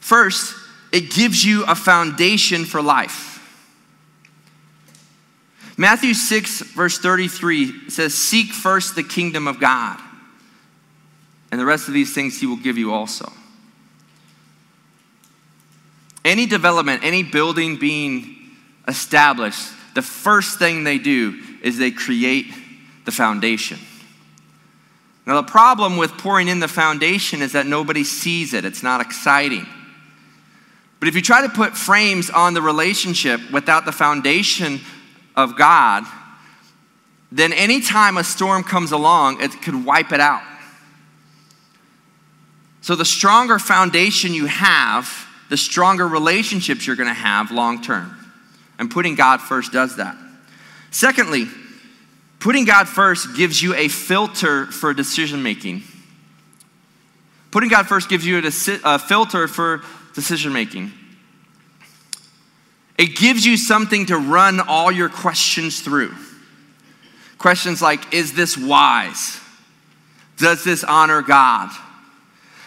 First, 0.00 0.56
it 0.92 1.12
gives 1.12 1.44
you 1.44 1.64
a 1.64 1.76
foundation 1.76 2.64
for 2.64 2.82
life. 2.82 3.30
Matthew 5.76 6.12
6, 6.12 6.72
verse 6.72 6.98
33 6.98 7.88
says, 7.88 8.14
Seek 8.14 8.48
first 8.48 8.96
the 8.96 9.04
kingdom 9.04 9.46
of 9.46 9.60
God, 9.60 10.00
and 11.52 11.60
the 11.60 11.64
rest 11.64 11.86
of 11.86 11.94
these 11.94 12.12
things 12.12 12.40
he 12.40 12.46
will 12.46 12.56
give 12.56 12.76
you 12.76 12.92
also. 12.92 13.32
Any 16.24 16.46
development, 16.46 17.04
any 17.04 17.22
building 17.22 17.76
being 17.76 18.36
established, 18.88 19.68
the 19.94 20.02
first 20.02 20.58
thing 20.58 20.84
they 20.84 20.98
do 20.98 21.40
is 21.62 21.78
they 21.78 21.90
create 21.90 22.46
the 23.04 23.12
foundation. 23.12 23.78
Now, 25.26 25.40
the 25.40 25.50
problem 25.50 25.96
with 25.96 26.12
pouring 26.18 26.48
in 26.48 26.60
the 26.60 26.68
foundation 26.68 27.40
is 27.40 27.52
that 27.52 27.66
nobody 27.66 28.04
sees 28.04 28.52
it, 28.52 28.64
it's 28.64 28.82
not 28.82 29.00
exciting. 29.00 29.66
But 31.00 31.08
if 31.08 31.14
you 31.14 31.22
try 31.22 31.42
to 31.42 31.48
put 31.48 31.76
frames 31.76 32.30
on 32.30 32.54
the 32.54 32.62
relationship 32.62 33.40
without 33.50 33.84
the 33.84 33.92
foundation 33.92 34.80
of 35.36 35.56
God, 35.56 36.04
then 37.32 37.52
anytime 37.52 38.16
a 38.16 38.24
storm 38.24 38.62
comes 38.62 38.92
along, 38.92 39.42
it 39.42 39.50
could 39.62 39.84
wipe 39.84 40.12
it 40.12 40.20
out. 40.20 40.42
So, 42.80 42.94
the 42.94 43.04
stronger 43.04 43.58
foundation 43.58 44.34
you 44.34 44.46
have, 44.46 45.23
the 45.50 45.56
stronger 45.56 46.06
relationships 46.06 46.86
you're 46.86 46.96
going 46.96 47.08
to 47.08 47.14
have 47.14 47.50
long 47.50 47.82
term. 47.82 48.16
And 48.78 48.90
putting 48.90 49.14
God 49.14 49.40
first 49.40 49.72
does 49.72 49.96
that. 49.96 50.16
Secondly, 50.90 51.46
putting 52.40 52.64
God 52.64 52.88
first 52.88 53.36
gives 53.36 53.62
you 53.62 53.74
a 53.74 53.88
filter 53.88 54.66
for 54.66 54.94
decision 54.94 55.42
making. 55.42 55.82
Putting 57.50 57.68
God 57.68 57.86
first 57.86 58.08
gives 58.08 58.26
you 58.26 58.38
a, 58.38 58.50
a 58.84 58.98
filter 58.98 59.46
for 59.46 59.82
decision 60.14 60.52
making. 60.52 60.92
It 62.98 63.16
gives 63.16 63.44
you 63.44 63.56
something 63.56 64.06
to 64.06 64.16
run 64.16 64.60
all 64.60 64.90
your 64.90 65.08
questions 65.08 65.80
through. 65.80 66.14
Questions 67.38 67.82
like 67.82 68.14
Is 68.14 68.32
this 68.32 68.56
wise? 68.56 69.40
Does 70.36 70.64
this 70.64 70.82
honor 70.82 71.22
God? 71.22 71.70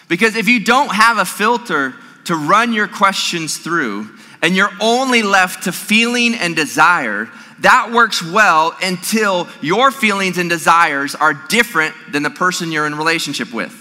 Because 0.08 0.36
if 0.36 0.48
you 0.48 0.64
don't 0.64 0.94
have 0.94 1.18
a 1.18 1.26
filter 1.26 1.96
to 2.28 2.36
run 2.36 2.74
your 2.74 2.88
questions 2.88 3.58
through, 3.58 4.10
and 4.42 4.56
you're 4.56 4.72
only 4.80 5.24
left 5.24 5.64
to 5.64 5.72
feeling 5.72 6.36
and 6.36 6.56
desire, 6.56 7.28
that 7.60 7.92
works 7.92 8.24
well 8.24 8.76
until 8.84 9.48
your 9.62 9.90
feelings 9.90 10.38
and 10.38 10.50
desires 10.50 11.16
are 11.16 11.34
different 11.34 11.96
than 12.12 12.24
the 12.24 12.30
person 12.30 12.72
you're 12.72 12.86
in 12.86 12.96
relationship 12.96 13.52
with. 13.52 13.74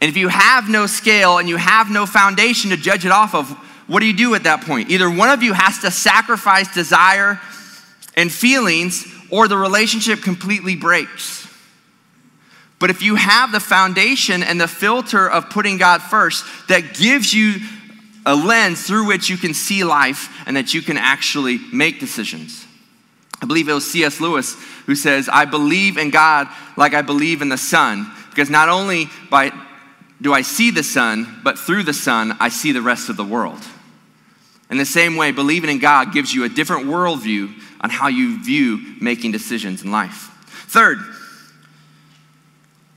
And 0.00 0.10
if 0.10 0.16
you 0.16 0.28
have 0.28 0.68
no 0.68 0.86
scale 0.86 1.38
and 1.38 1.48
you 1.48 1.56
have 1.56 1.90
no 1.90 2.04
foundation 2.04 2.70
to 2.70 2.76
judge 2.76 3.06
it 3.06 3.12
off 3.12 3.34
of, 3.34 3.48
what 3.86 4.00
do 4.00 4.06
you 4.06 4.12
do 4.12 4.34
at 4.34 4.42
that 4.42 4.62
point? 4.62 4.90
Either 4.90 5.08
one 5.08 5.30
of 5.30 5.42
you 5.42 5.52
has 5.52 5.78
to 5.80 5.90
sacrifice 5.90 6.72
desire 6.74 7.40
and 8.16 8.30
feelings, 8.30 9.06
or 9.30 9.48
the 9.48 9.56
relationship 9.56 10.20
completely 10.20 10.76
breaks. 10.76 11.43
But 12.78 12.90
if 12.90 13.02
you 13.02 13.14
have 13.14 13.52
the 13.52 13.60
foundation 13.60 14.42
and 14.42 14.60
the 14.60 14.68
filter 14.68 15.28
of 15.28 15.50
putting 15.50 15.78
God 15.78 16.02
first, 16.02 16.44
that 16.68 16.94
gives 16.94 17.32
you 17.32 17.56
a 18.26 18.34
lens 18.34 18.86
through 18.86 19.06
which 19.06 19.28
you 19.28 19.36
can 19.36 19.54
see 19.54 19.84
life 19.84 20.28
and 20.46 20.56
that 20.56 20.74
you 20.74 20.82
can 20.82 20.96
actually 20.96 21.58
make 21.72 22.00
decisions. 22.00 22.66
I 23.40 23.46
believe 23.46 23.68
it 23.68 23.72
was 23.72 23.90
C.S. 23.90 24.20
Lewis 24.20 24.54
who 24.86 24.94
says, 24.94 25.28
I 25.30 25.44
believe 25.44 25.98
in 25.98 26.10
God 26.10 26.48
like 26.76 26.94
I 26.94 27.02
believe 27.02 27.42
in 27.42 27.48
the 27.48 27.58
sun, 27.58 28.10
because 28.30 28.50
not 28.50 28.68
only 28.68 29.08
by 29.30 29.52
do 30.22 30.32
I 30.32 30.42
see 30.42 30.70
the 30.70 30.82
sun, 30.82 31.40
but 31.42 31.58
through 31.58 31.82
the 31.82 31.92
sun, 31.92 32.36
I 32.40 32.48
see 32.48 32.72
the 32.72 32.80
rest 32.80 33.10
of 33.10 33.16
the 33.16 33.24
world. 33.24 33.60
In 34.70 34.78
the 34.78 34.86
same 34.86 35.16
way, 35.16 35.32
believing 35.32 35.68
in 35.68 35.78
God 35.78 36.12
gives 36.12 36.32
you 36.32 36.44
a 36.44 36.48
different 36.48 36.86
worldview 36.86 37.52
on 37.80 37.90
how 37.90 38.08
you 38.08 38.42
view 38.42 38.94
making 39.00 39.32
decisions 39.32 39.82
in 39.82 39.90
life. 39.90 40.30
Third, 40.68 40.98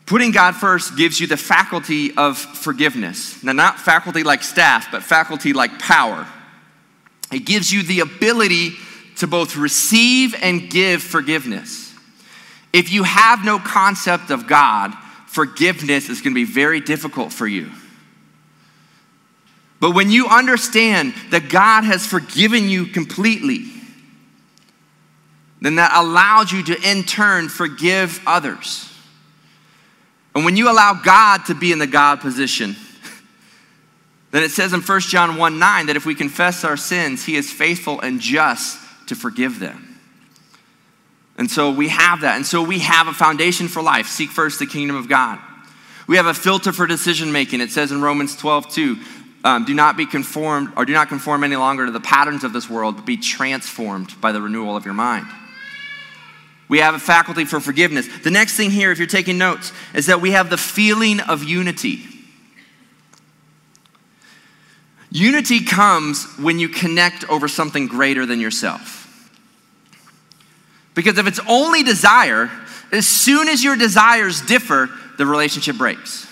putting 0.08 0.32
God 0.32 0.56
first 0.56 0.98
gives 0.98 1.20
you 1.20 1.28
the 1.28 1.38
faculty 1.38 2.15
of 2.15 2.38
forgiveness. 2.38 3.43
Now, 3.43 3.52
not 3.52 3.78
faculty 3.78 4.24
like 4.24 4.41
staff, 4.41 4.88
but 4.91 5.04
faculty 5.04 5.54
like 5.54 5.78
power. 5.80 6.26
It 7.32 7.46
gives 7.46 7.72
you 7.72 7.84
the 7.84 8.00
ability 8.00 8.72
to 9.17 9.28
both 9.28 9.58
receive 9.58 10.34
and 10.41 10.70
give 10.70 11.04
forgiveness. 11.04 11.93
If 12.72 12.91
you 12.91 13.04
have 13.04 13.43
no 13.43 13.60
concept 13.60 14.32
of 14.32 14.48
God, 14.48 14.93
forgiveness 15.28 16.10
is 16.10 16.22
going 16.22 16.34
to 16.34 16.36
be 16.36 16.46
very 16.46 16.80
difficult 16.80 17.34
for 17.34 17.46
you. 17.46 17.70
But 19.80 19.91
when 19.91 20.10
you 20.10 20.28
understand 20.28 21.13
that 21.32 21.50
God 21.50 21.84
has 21.84 22.06
forgiven 22.08 22.70
you 22.70 22.86
completely, 22.86 23.65
then 25.62 25.76
that 25.76 25.91
allows 25.93 26.52
you 26.52 26.63
to 26.63 26.89
in 26.89 27.04
turn 27.04 27.50
forgive 27.50 28.22
others. 28.26 28.87
And 30.38 30.45
when 30.45 30.56
you 30.56 30.69
allow 30.69 30.93
God 30.93 31.45
to 31.47 31.56
be 31.56 31.71
in 31.71 31.80
the 31.80 31.88
God 31.88 32.21
position, 32.21 32.76
then 34.32 34.43
it 34.43 34.52
says 34.52 34.71
in 34.71 34.82
1 34.82 35.00
John 35.00 35.36
1 35.36 35.58
9 35.58 35.88
that 35.88 35.95
if 35.95 36.06
we 36.06 36.13
confess 36.13 36.63
our 36.63 36.78
sins, 36.78 37.26
he 37.26 37.36
is 37.36 37.52
faithful 37.52 38.00
and 38.02 38.21
just 38.21 38.78
to 39.08 39.15
forgive 39.15 39.58
them. 39.58 40.00
And 41.39 41.50
so 41.50 41.71
we 41.71 41.88
have 41.88 42.21
that. 42.21 42.36
And 42.36 42.45
so 42.45 42.62
we 42.62 42.78
have 42.80 43.08
a 43.08 43.13
foundation 43.13 43.67
for 43.67 43.82
life. 43.82 44.06
Seek 44.06 44.30
first 44.30 44.60
the 44.60 44.67
kingdom 44.67 44.95
of 44.95 45.10
God. 45.10 45.39
We 46.06 46.17
have 46.17 46.28
a 46.28 46.36
filter 46.36 46.71
for 46.71 46.86
decision 46.86 47.32
making. 47.32 47.60
It 47.60 47.71
says 47.71 47.91
in 47.91 48.04
Romans 48.04 48.36
12 48.36 48.69
2 48.69 48.97
um, 49.43 49.65
do 49.65 49.73
not 49.73 49.97
be 49.97 50.06
conformed 50.06 50.71
or 50.78 50.86
do 50.86 50.93
not 50.93 51.10
conform 51.10 51.43
any 51.43 51.56
longer 51.56 51.88
to 51.88 51.91
the 51.91 52.00
patterns 52.00 52.43
of 52.43 52.54
this 52.54 52.69
world, 52.69 52.97
but 52.97 53.08
be 53.08 53.17
transformed 53.17 54.13
by 54.21 54.32
the 54.32 54.39
renewal 54.39 54.78
of 54.78 54.86
your 54.86 54.93
mind. 54.93 55.26
We 56.69 56.80
have 56.80 56.95
a 56.95 56.99
faculty 56.99 57.45
for 57.45 57.60
forgiveness. 57.60 58.08
The 58.23 58.32
next 58.32 58.58
thing 58.58 58.71
here, 58.71 58.91
if 58.91 58.97
you're 58.97 59.08
taking 59.08 59.38
notes, 59.38 59.71
is 59.93 60.08
that 60.08 60.19
we 60.19 60.32
have 60.32 60.49
the 60.49 60.58
feeling 60.58 61.19
of 61.21 61.43
unity. 61.43 62.01
Unity 65.10 65.63
comes 65.63 66.25
when 66.38 66.60
you 66.60 66.67
connect 66.67 67.27
over 67.30 67.47
something 67.47 67.88
greater 67.88 68.25
than 68.25 68.41
yourself. 68.41 69.06
Because 70.93 71.17
if 71.17 71.27
it's 71.27 71.39
only 71.47 71.84
desire, 71.84 72.51
as 72.91 73.08
soon 73.08 73.47
as 73.47 73.63
your 73.63 73.77
desires 73.77 74.41
differ, 74.41 74.89
the 75.17 75.25
relationship 75.25 75.77
breaks. 75.77 76.27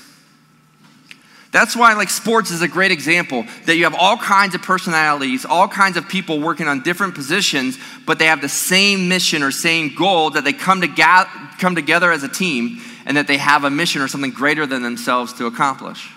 That's 1.55 1.73
why, 1.73 1.93
like, 1.93 2.09
sports 2.09 2.51
is 2.51 2.61
a 2.61 2.67
great 2.67 2.91
example 2.91 3.45
that 3.63 3.77
you 3.77 3.85
have 3.85 3.95
all 3.95 4.17
kinds 4.17 4.55
of 4.55 4.61
personalities, 4.61 5.45
all 5.45 5.69
kinds 5.69 5.95
of 5.95 6.09
people 6.09 6.41
working 6.41 6.67
on 6.67 6.81
different 6.81 7.15
positions, 7.15 7.79
but 8.05 8.19
they 8.19 8.25
have 8.25 8.41
the 8.41 8.49
same 8.49 9.07
mission 9.07 9.41
or 9.41 9.51
same 9.51 9.95
goal 9.95 10.31
that 10.31 10.43
they 10.43 10.51
come, 10.51 10.81
to 10.81 10.87
ga- 10.87 11.29
come 11.57 11.73
together 11.73 12.11
as 12.11 12.23
a 12.23 12.27
team 12.27 12.81
and 13.05 13.15
that 13.15 13.27
they 13.27 13.37
have 13.37 13.63
a 13.63 13.69
mission 13.69 14.01
or 14.01 14.09
something 14.09 14.31
greater 14.31 14.65
than 14.65 14.83
themselves 14.83 15.31
to 15.31 15.45
accomplish. 15.45 16.11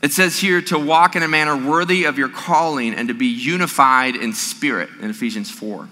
It 0.00 0.12
says 0.12 0.38
here 0.38 0.62
to 0.62 0.78
walk 0.78 1.14
in 1.14 1.22
a 1.22 1.28
manner 1.28 1.54
worthy 1.54 2.04
of 2.04 2.16
your 2.16 2.30
calling 2.30 2.94
and 2.94 3.08
to 3.08 3.14
be 3.14 3.26
unified 3.26 4.16
in 4.16 4.32
spirit 4.32 4.88
in 5.02 5.10
Ephesians 5.10 5.50
4. 5.50 5.90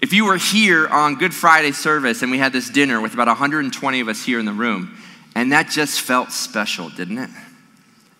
If 0.00 0.12
you 0.12 0.24
were 0.24 0.36
here 0.36 0.88
on 0.88 1.14
Good 1.14 1.32
Friday 1.32 1.70
service 1.70 2.22
and 2.22 2.32
we 2.32 2.38
had 2.38 2.52
this 2.52 2.68
dinner 2.68 3.00
with 3.00 3.14
about 3.14 3.28
120 3.28 4.00
of 4.00 4.08
us 4.08 4.24
here 4.24 4.40
in 4.40 4.46
the 4.46 4.52
room, 4.52 4.98
and 5.34 5.52
that 5.52 5.70
just 5.70 6.00
felt 6.00 6.32
special, 6.32 6.88
didn't 6.90 7.18
it? 7.18 7.30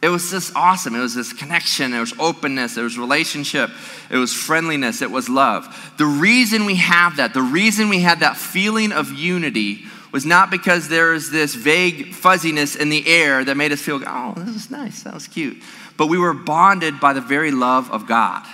It 0.02 0.08
was 0.08 0.30
just 0.30 0.56
awesome. 0.56 0.96
It 0.96 1.00
was 1.00 1.14
this 1.14 1.32
connection, 1.32 1.92
there 1.92 2.00
was 2.00 2.12
openness, 2.18 2.74
there 2.74 2.84
was 2.84 2.98
relationship, 2.98 3.70
it 4.10 4.16
was 4.16 4.32
friendliness, 4.34 5.00
it 5.00 5.10
was 5.10 5.28
love. 5.28 5.92
The 5.96 6.06
reason 6.06 6.64
we 6.64 6.74
have 6.76 7.18
that, 7.18 7.34
the 7.34 7.42
reason 7.42 7.88
we 7.88 8.00
had 8.00 8.20
that 8.20 8.36
feeling 8.36 8.90
of 8.90 9.12
unity 9.12 9.84
was 10.10 10.26
not 10.26 10.50
because 10.50 10.88
there 10.88 11.14
is 11.14 11.30
this 11.30 11.54
vague 11.54 12.14
fuzziness 12.14 12.74
in 12.74 12.88
the 12.88 13.06
air 13.06 13.44
that 13.44 13.56
made 13.56 13.70
us 13.70 13.80
feel, 13.80 14.02
oh, 14.04 14.34
this 14.36 14.56
is 14.56 14.70
nice, 14.70 15.04
that 15.04 15.14
was 15.14 15.28
cute. 15.28 15.62
But 15.96 16.08
we 16.08 16.18
were 16.18 16.34
bonded 16.34 16.98
by 16.98 17.12
the 17.12 17.20
very 17.20 17.52
love 17.52 17.90
of 17.90 18.06
God. 18.08 18.44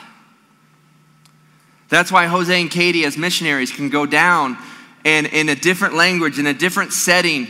That's 1.88 2.12
why 2.12 2.26
Jose 2.26 2.60
and 2.60 2.70
Katie, 2.70 3.04
as 3.04 3.16
missionaries, 3.16 3.72
can 3.72 3.88
go 3.88 4.04
down 4.04 4.58
and 5.04 5.26
in 5.26 5.48
a 5.48 5.54
different 5.54 5.94
language, 5.94 6.38
in 6.38 6.46
a 6.46 6.52
different 6.52 6.92
setting, 6.92 7.48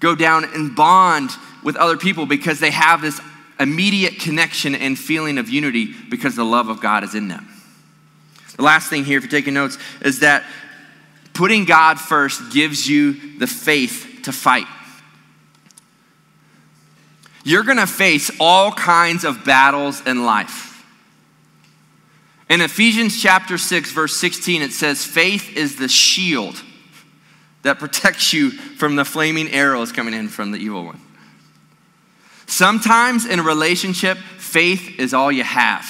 go 0.00 0.14
down 0.14 0.44
and 0.44 0.74
bond 0.74 1.30
with 1.62 1.76
other 1.76 1.96
people 1.96 2.26
because 2.26 2.60
they 2.60 2.70
have 2.70 3.00
this 3.00 3.20
immediate 3.58 4.18
connection 4.18 4.74
and 4.74 4.98
feeling 4.98 5.38
of 5.38 5.48
unity 5.48 5.94
because 6.10 6.36
the 6.36 6.44
love 6.44 6.68
of 6.68 6.80
God 6.80 7.04
is 7.04 7.14
in 7.14 7.28
them. 7.28 7.48
The 8.56 8.62
last 8.62 8.88
thing 8.88 9.04
here, 9.04 9.18
if 9.18 9.24
you're 9.24 9.30
taking 9.30 9.54
notes, 9.54 9.78
is 10.02 10.20
that 10.20 10.44
putting 11.34 11.64
God 11.64 12.00
first 12.00 12.52
gives 12.52 12.88
you 12.88 13.38
the 13.38 13.46
faith 13.46 14.20
to 14.24 14.32
fight. 14.32 14.66
You're 17.44 17.64
gonna 17.64 17.86
face 17.86 18.30
all 18.40 18.72
kinds 18.72 19.24
of 19.24 19.44
battles 19.44 20.04
in 20.06 20.24
life. 20.24 20.84
In 22.48 22.60
Ephesians 22.60 23.20
chapter 23.20 23.58
6, 23.58 23.92
verse 23.92 24.16
16, 24.16 24.62
it 24.62 24.72
says, 24.72 25.04
Faith 25.04 25.56
is 25.56 25.76
the 25.76 25.88
shield 25.88 26.62
that 27.66 27.80
protects 27.80 28.32
you 28.32 28.50
from 28.50 28.94
the 28.94 29.04
flaming 29.04 29.50
arrows 29.50 29.90
coming 29.90 30.14
in 30.14 30.28
from 30.28 30.52
the 30.52 30.58
evil 30.58 30.84
one. 30.84 31.00
Sometimes 32.46 33.26
in 33.26 33.40
a 33.40 33.42
relationship, 33.42 34.16
faith 34.18 35.00
is 35.00 35.12
all 35.12 35.32
you 35.32 35.42
have. 35.42 35.84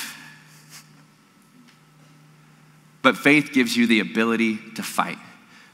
But 3.02 3.18
faith 3.18 3.52
gives 3.52 3.76
you 3.76 3.86
the 3.86 4.00
ability 4.00 4.58
to 4.76 4.82
fight. 4.82 5.18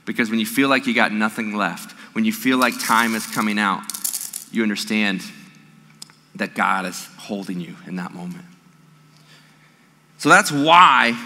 Because 0.04 0.28
when 0.28 0.40
you 0.40 0.46
feel 0.46 0.68
like 0.68 0.88
you 0.88 0.94
got 0.94 1.12
nothing 1.12 1.56
left, 1.56 1.92
when 2.14 2.24
you 2.24 2.32
feel 2.32 2.58
like 2.58 2.74
time 2.80 3.14
is 3.14 3.24
coming 3.24 3.60
out, 3.60 3.84
you 4.50 4.64
understand 4.64 5.22
that 6.34 6.56
God 6.56 6.84
is 6.84 7.06
holding 7.16 7.60
you 7.60 7.76
in 7.86 7.94
that 7.96 8.12
moment. 8.12 8.44
So 10.18 10.28
that's 10.28 10.50
why, 10.50 11.16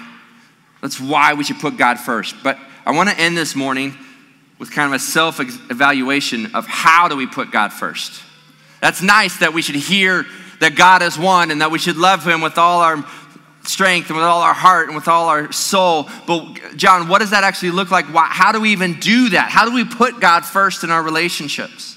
that's 0.83 1.01
why 1.01 1.33
we 1.33 1.45
should 1.45 1.61
put 1.61 1.79
God 1.79 1.99
first. 1.99 2.37
But 2.45 2.59
I 2.85 2.93
want 2.93 3.09
to 3.09 3.19
end 3.19 3.39
this 3.39 3.57
morning 3.57 3.95
with 4.59 4.71
kind 4.71 4.93
of 4.93 4.95
a 4.95 4.99
self 4.99 5.41
evaluation 5.41 6.55
of 6.55 6.67
how 6.67 7.09
do 7.09 7.17
we 7.17 7.27
put 7.27 7.51
God 7.51 7.73
first. 7.73 8.23
That's 8.81 9.03
nice 9.03 9.39
that 9.39 9.53
we 9.53 9.63
should 9.63 9.75
hear 9.75 10.27
that 10.61 10.75
God 10.75 11.03
is 11.03 11.19
one 11.19 11.51
and 11.51 11.61
that 11.61 11.71
we 11.71 11.79
should 11.79 11.97
love 11.97 12.27
Him 12.27 12.41
with 12.41 12.59
all 12.59 12.81
our 12.81 13.05
strength 13.65 14.09
and 14.09 14.17
with 14.17 14.25
all 14.25 14.43
our 14.43 14.55
heart 14.55 14.87
and 14.87 14.95
with 14.95 15.09
all 15.09 15.29
our 15.29 15.53
soul. 15.53 16.09
But, 16.27 16.77
John, 16.77 17.09
what 17.09 17.21
does 17.21 17.31
that 17.31 17.45
actually 17.45 17.73
look 17.73 17.91
like? 17.91 18.07
How 18.07 18.53
do 18.53 18.61
we 18.61 18.71
even 18.71 18.99
do 19.01 19.31
that? 19.31 19.51
How 19.51 19.69
do 19.69 19.75
we 19.75 19.85
put 19.85 20.21
God 20.21 20.45
first 20.45 20.85
in 20.85 20.91
our 20.91 21.03
relationships? 21.03 21.97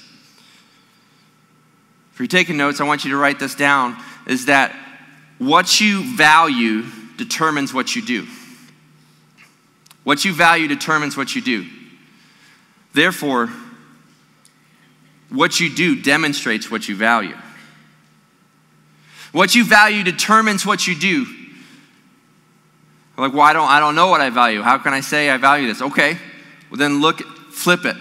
If 2.12 2.18
you're 2.18 2.26
taking 2.26 2.56
notes, 2.56 2.80
I 2.80 2.84
want 2.84 3.04
you 3.04 3.12
to 3.12 3.16
write 3.16 3.38
this 3.38 3.54
down 3.54 3.96
is 4.26 4.46
that 4.46 4.74
what 5.38 5.80
you 5.80 6.16
value 6.16 6.84
determines 7.16 7.72
what 7.72 7.96
you 7.96 8.04
do. 8.04 8.26
What 10.04 10.24
you 10.24 10.34
value 10.34 10.68
determines 10.68 11.16
what 11.16 11.34
you 11.34 11.40
do. 11.40 11.66
Therefore, 12.92 13.50
what 15.28 15.60
you 15.60 15.74
do 15.74 16.00
demonstrates 16.00 16.70
what 16.70 16.88
you 16.88 16.96
value. 16.96 17.36
What 19.32 19.54
you 19.54 19.64
value 19.64 20.02
determines 20.02 20.66
what 20.66 20.86
you 20.86 20.96
do. 20.96 21.26
Like, 23.16 23.32
well, 23.32 23.42
I 23.42 23.52
don't, 23.52 23.68
I 23.68 23.80
don't 23.80 23.94
know 23.94 24.08
what 24.08 24.20
I 24.20 24.30
value. 24.30 24.62
How 24.62 24.78
can 24.78 24.94
I 24.94 25.00
say 25.00 25.30
I 25.30 25.36
value 25.36 25.68
this? 25.68 25.82
Okay, 25.82 26.18
well, 26.70 26.78
then 26.78 27.00
look, 27.00 27.20
flip 27.52 27.84
it. 27.84 27.96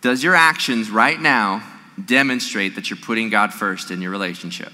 Does 0.00 0.22
your 0.22 0.34
actions 0.34 0.90
right 0.90 1.20
now 1.20 1.62
demonstrate 2.02 2.76
that 2.76 2.90
you're 2.90 2.98
putting 2.98 3.30
God 3.30 3.52
first 3.52 3.90
in 3.90 4.00
your 4.00 4.10
relationship? 4.10 4.72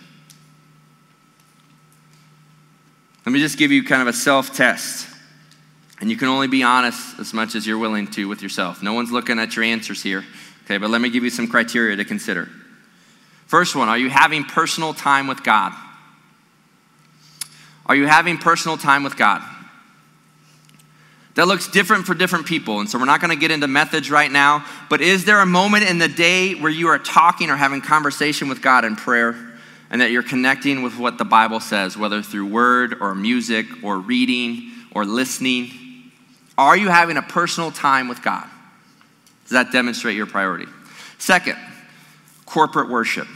Let 3.24 3.32
me 3.32 3.38
just 3.38 3.58
give 3.58 3.70
you 3.70 3.84
kind 3.84 4.02
of 4.02 4.08
a 4.08 4.12
self 4.12 4.54
test. 4.54 5.06
And 6.00 6.10
you 6.10 6.16
can 6.16 6.28
only 6.28 6.48
be 6.48 6.62
honest 6.62 7.18
as 7.18 7.34
much 7.34 7.54
as 7.54 7.66
you're 7.66 7.78
willing 7.78 8.06
to 8.12 8.26
with 8.26 8.42
yourself. 8.42 8.82
No 8.82 8.94
one's 8.94 9.12
looking 9.12 9.38
at 9.38 9.54
your 9.54 9.64
answers 9.64 10.02
here. 10.02 10.24
Okay, 10.64 10.78
but 10.78 10.88
let 10.88 11.00
me 11.00 11.10
give 11.10 11.24
you 11.24 11.30
some 11.30 11.46
criteria 11.46 11.96
to 11.96 12.04
consider. 12.04 12.48
First 13.46 13.74
one, 13.74 13.88
are 13.88 13.98
you 13.98 14.08
having 14.08 14.44
personal 14.44 14.94
time 14.94 15.26
with 15.26 15.42
God? 15.42 15.72
Are 17.84 17.96
you 17.96 18.06
having 18.06 18.38
personal 18.38 18.76
time 18.76 19.02
with 19.02 19.16
God? 19.16 19.42
That 21.34 21.46
looks 21.46 21.68
different 21.68 22.06
for 22.06 22.14
different 22.14 22.46
people, 22.46 22.80
and 22.80 22.88
so 22.88 22.98
we're 22.98 23.04
not 23.04 23.20
going 23.20 23.30
to 23.30 23.40
get 23.40 23.50
into 23.50 23.66
methods 23.66 24.10
right 24.10 24.30
now, 24.30 24.64
but 24.88 25.00
is 25.00 25.24
there 25.24 25.40
a 25.40 25.46
moment 25.46 25.88
in 25.88 25.98
the 25.98 26.08
day 26.08 26.54
where 26.54 26.70
you 26.70 26.88
are 26.88 26.98
talking 26.98 27.50
or 27.50 27.56
having 27.56 27.80
conversation 27.80 28.48
with 28.48 28.62
God 28.62 28.84
in 28.84 28.94
prayer 28.94 29.34
and 29.90 30.00
that 30.00 30.12
you're 30.12 30.22
connecting 30.22 30.82
with 30.82 30.96
what 30.98 31.18
the 31.18 31.24
Bible 31.24 31.58
says, 31.58 31.96
whether 31.96 32.22
through 32.22 32.46
word 32.46 32.96
or 33.00 33.14
music 33.14 33.66
or 33.82 33.98
reading 33.98 34.70
or 34.92 35.04
listening? 35.04 35.89
Are 36.60 36.76
you 36.76 36.88
having 36.90 37.16
a 37.16 37.22
personal 37.22 37.70
time 37.70 38.06
with 38.06 38.20
God? 38.20 38.46
Does 39.44 39.52
that 39.52 39.72
demonstrate 39.72 40.14
your 40.14 40.26
priority? 40.26 40.66
Second, 41.16 41.56
corporate 42.44 42.90
worship. 42.90 43.26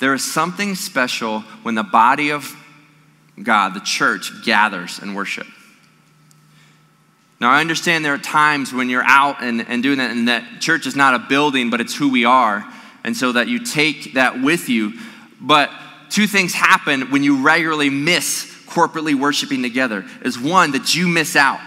There 0.00 0.12
is 0.12 0.24
something 0.24 0.74
special 0.74 1.42
when 1.62 1.76
the 1.76 1.84
body 1.84 2.32
of 2.32 2.52
God, 3.40 3.74
the 3.74 3.80
church, 3.80 4.42
gathers 4.44 4.98
and 4.98 5.14
worship. 5.14 5.46
Now, 7.40 7.52
I 7.52 7.60
understand 7.60 8.04
there 8.04 8.14
are 8.14 8.18
times 8.18 8.72
when 8.72 8.90
you're 8.90 9.04
out 9.04 9.40
and, 9.40 9.60
and 9.60 9.80
doing 9.80 9.98
that, 9.98 10.10
and 10.10 10.26
that 10.26 10.60
church 10.60 10.88
is 10.88 10.96
not 10.96 11.14
a 11.14 11.20
building, 11.20 11.70
but 11.70 11.80
it's 11.80 11.94
who 11.94 12.10
we 12.10 12.24
are. 12.24 12.68
And 13.04 13.16
so 13.16 13.30
that 13.30 13.46
you 13.46 13.64
take 13.64 14.14
that 14.14 14.42
with 14.42 14.68
you. 14.68 14.94
But 15.40 15.70
two 16.10 16.26
things 16.26 16.54
happen 16.54 17.12
when 17.12 17.22
you 17.22 17.44
regularly 17.44 17.88
miss 17.88 18.52
corporately 18.66 19.14
worshiping 19.14 19.62
together 19.62 20.04
is 20.24 20.36
one, 20.36 20.72
that 20.72 20.96
you 20.96 21.06
miss 21.06 21.36
out. 21.36 21.60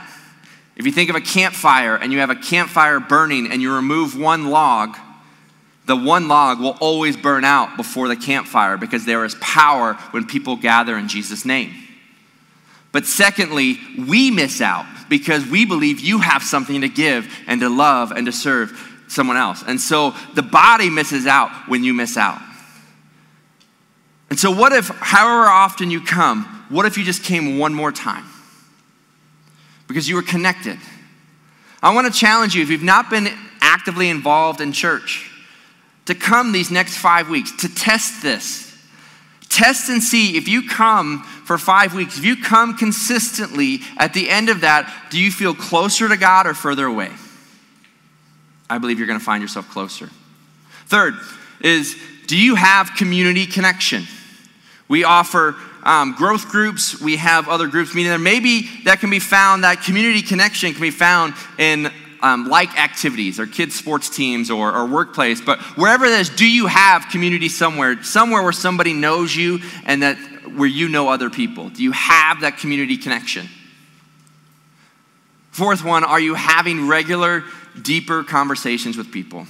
If 0.78 0.86
you 0.86 0.92
think 0.92 1.10
of 1.10 1.16
a 1.16 1.22
campfire 1.22 1.96
and 1.96 2.14
you 2.14 2.20
have 2.20 2.30
a 2.30 2.36
campfire 2.36 3.00
burning 3.00 3.52
and 3.52 3.64
you 3.64 3.74
remove 3.74 4.18
one 4.18 4.52
log, 4.52 4.96
the 5.88 5.96
one 5.96 6.28
log 6.28 6.60
will 6.60 6.78
always 6.80 7.18
burn 7.18 7.44
out 7.44 7.78
before 7.78 8.08
the 8.08 8.16
campfire 8.16 8.78
because 8.78 9.04
there 9.04 9.26
is 9.26 9.36
power 9.42 9.96
when 10.12 10.28
people 10.28 10.56
gather 10.56 10.96
in 10.96 11.08
Jesus' 11.08 11.46
name. 11.46 11.74
But 12.92 13.08
secondly, 13.08 13.80
we 13.98 14.30
miss 14.30 14.62
out 14.62 14.86
because 15.10 15.46
we 15.48 15.66
believe 15.66 16.00
you 16.00 16.20
have 16.20 16.44
something 16.44 16.82
to 16.82 16.90
give 16.90 17.28
and 17.48 17.60
to 17.62 17.70
love 17.70 18.12
and 18.12 18.28
to 18.28 18.32
serve 18.32 19.04
someone 19.08 19.38
else. 19.38 19.64
And 19.66 19.82
so 19.82 20.14
the 20.36 20.44
body 20.44 20.92
misses 20.92 21.26
out 21.26 21.50
when 21.68 21.84
you 21.84 21.94
miss 21.94 22.18
out. 22.18 22.40
And 24.30 24.38
so, 24.38 24.52
what 24.52 24.74
if, 24.74 24.90
however 24.90 25.50
often 25.50 25.90
you 25.90 26.02
come, 26.02 26.44
what 26.70 26.86
if 26.86 26.98
you 26.98 27.04
just 27.04 27.24
came 27.24 27.58
one 27.58 27.74
more 27.74 27.92
time? 27.92 28.26
Because 29.88 30.08
you 30.08 30.16
were 30.16 30.24
connected. 30.24 30.78
I 31.82 31.94
want 31.94 32.12
to 32.12 32.20
challenge 32.20 32.56
you 32.56 32.62
if 32.62 32.70
you've 32.70 32.84
not 32.84 33.10
been 33.10 33.30
actively 33.62 34.10
involved 34.10 34.62
in 34.62 34.72
church, 34.72 35.32
to 36.06 36.16
come 36.16 36.52
these 36.52 36.72
next 36.72 36.98
five 36.98 37.30
weeks, 37.30 37.52
to 37.58 37.74
test 37.74 38.22
this. 38.22 38.66
Test 39.50 39.90
and 39.90 40.04
see 40.04 40.38
if 40.38 40.48
you 40.48 40.68
come 40.68 41.24
for 41.46 41.58
five 41.58 41.94
weeks, 41.94 42.18
if 42.18 42.26
you 42.26 42.36
come 42.42 42.76
consistently, 42.76 43.80
at 43.98 44.14
the 44.14 44.30
end 44.30 44.50
of 44.50 44.62
that, 44.62 44.92
do 45.10 45.20
you 45.20 45.32
feel 45.32 45.54
closer 45.54 46.08
to 46.08 46.18
God 46.18 46.48
or 46.48 46.54
further 46.54 46.86
away? 46.86 47.12
I 48.70 48.78
believe 48.78 48.98
you're 48.98 49.08
going 49.08 49.20
to 49.20 49.26
find 49.26 49.42
yourself 49.42 49.70
closer. 49.70 50.10
Third 50.88 51.16
is 51.62 51.96
do 52.28 52.38
you 52.38 52.56
have 52.56 52.92
community 52.96 53.46
connection? 53.46 54.04
We 54.90 55.04
offer 55.04 55.56
um, 55.88 56.12
growth 56.12 56.50
groups, 56.50 57.00
we 57.00 57.16
have 57.16 57.48
other 57.48 57.66
groups 57.68 57.96
meeting 57.96 58.10
there. 58.10 58.20
Maybe 58.20 58.70
that 58.84 59.00
can 59.00 59.10
be 59.10 59.20
found, 59.20 59.64
that 59.64 59.82
community 59.84 60.22
connection 60.22 60.74
can 60.74 60.82
be 60.82 60.92
found 60.92 61.34
in 61.58 61.90
um, 62.22 62.50
like 62.50 62.78
activities 62.78 63.40
or 63.40 63.48
kids' 63.48 63.76
sports 63.76 64.10
teams 64.10 64.52
or, 64.52 64.76
or 64.76 64.86
workplace. 64.86 65.40
But 65.40 65.60
wherever 65.78 66.06
it 66.06 66.12
is, 66.12 66.30
do 66.30 66.46
you 66.46 66.68
have 66.68 67.08
community 67.10 67.48
somewhere, 67.48 68.04
somewhere 68.04 68.44
where 68.44 68.52
somebody 68.52 68.92
knows 68.92 69.34
you 69.34 69.60
and 69.86 70.04
that 70.04 70.18
where 70.58 70.68
you 70.68 70.90
know 70.90 71.08
other 71.08 71.30
people? 71.30 71.70
Do 71.70 71.82
you 71.82 71.94
have 71.94 72.42
that 72.42 72.58
community 72.58 72.98
connection? 72.98 73.48
Fourth 75.52 75.86
one, 75.86 76.04
are 76.04 76.20
you 76.20 76.36
having 76.36 76.88
regular, 76.90 77.46
deeper 77.82 78.24
conversations 78.24 78.98
with 78.98 79.12
people? 79.12 79.48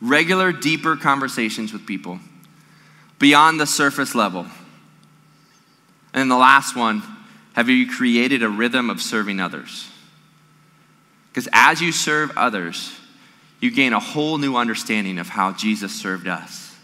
Regular, 0.00 0.52
deeper 0.52 0.96
conversations 0.96 1.72
with 1.72 1.86
people 1.86 2.18
beyond 3.18 3.60
the 3.60 3.66
surface 3.66 4.14
level. 4.14 4.46
And 6.12 6.20
then 6.20 6.28
the 6.28 6.36
last 6.36 6.76
one, 6.76 7.02
have 7.54 7.68
you 7.68 7.88
created 7.88 8.42
a 8.42 8.48
rhythm 8.48 8.90
of 8.90 9.00
serving 9.00 9.40
others? 9.40 9.88
Because 11.28 11.48
as 11.52 11.80
you 11.80 11.92
serve 11.92 12.32
others, 12.36 12.92
you 13.60 13.70
gain 13.70 13.92
a 13.92 14.00
whole 14.00 14.38
new 14.38 14.56
understanding 14.56 15.18
of 15.18 15.28
how 15.28 15.52
Jesus 15.52 15.92
served 15.92 16.26
us. 16.26 16.74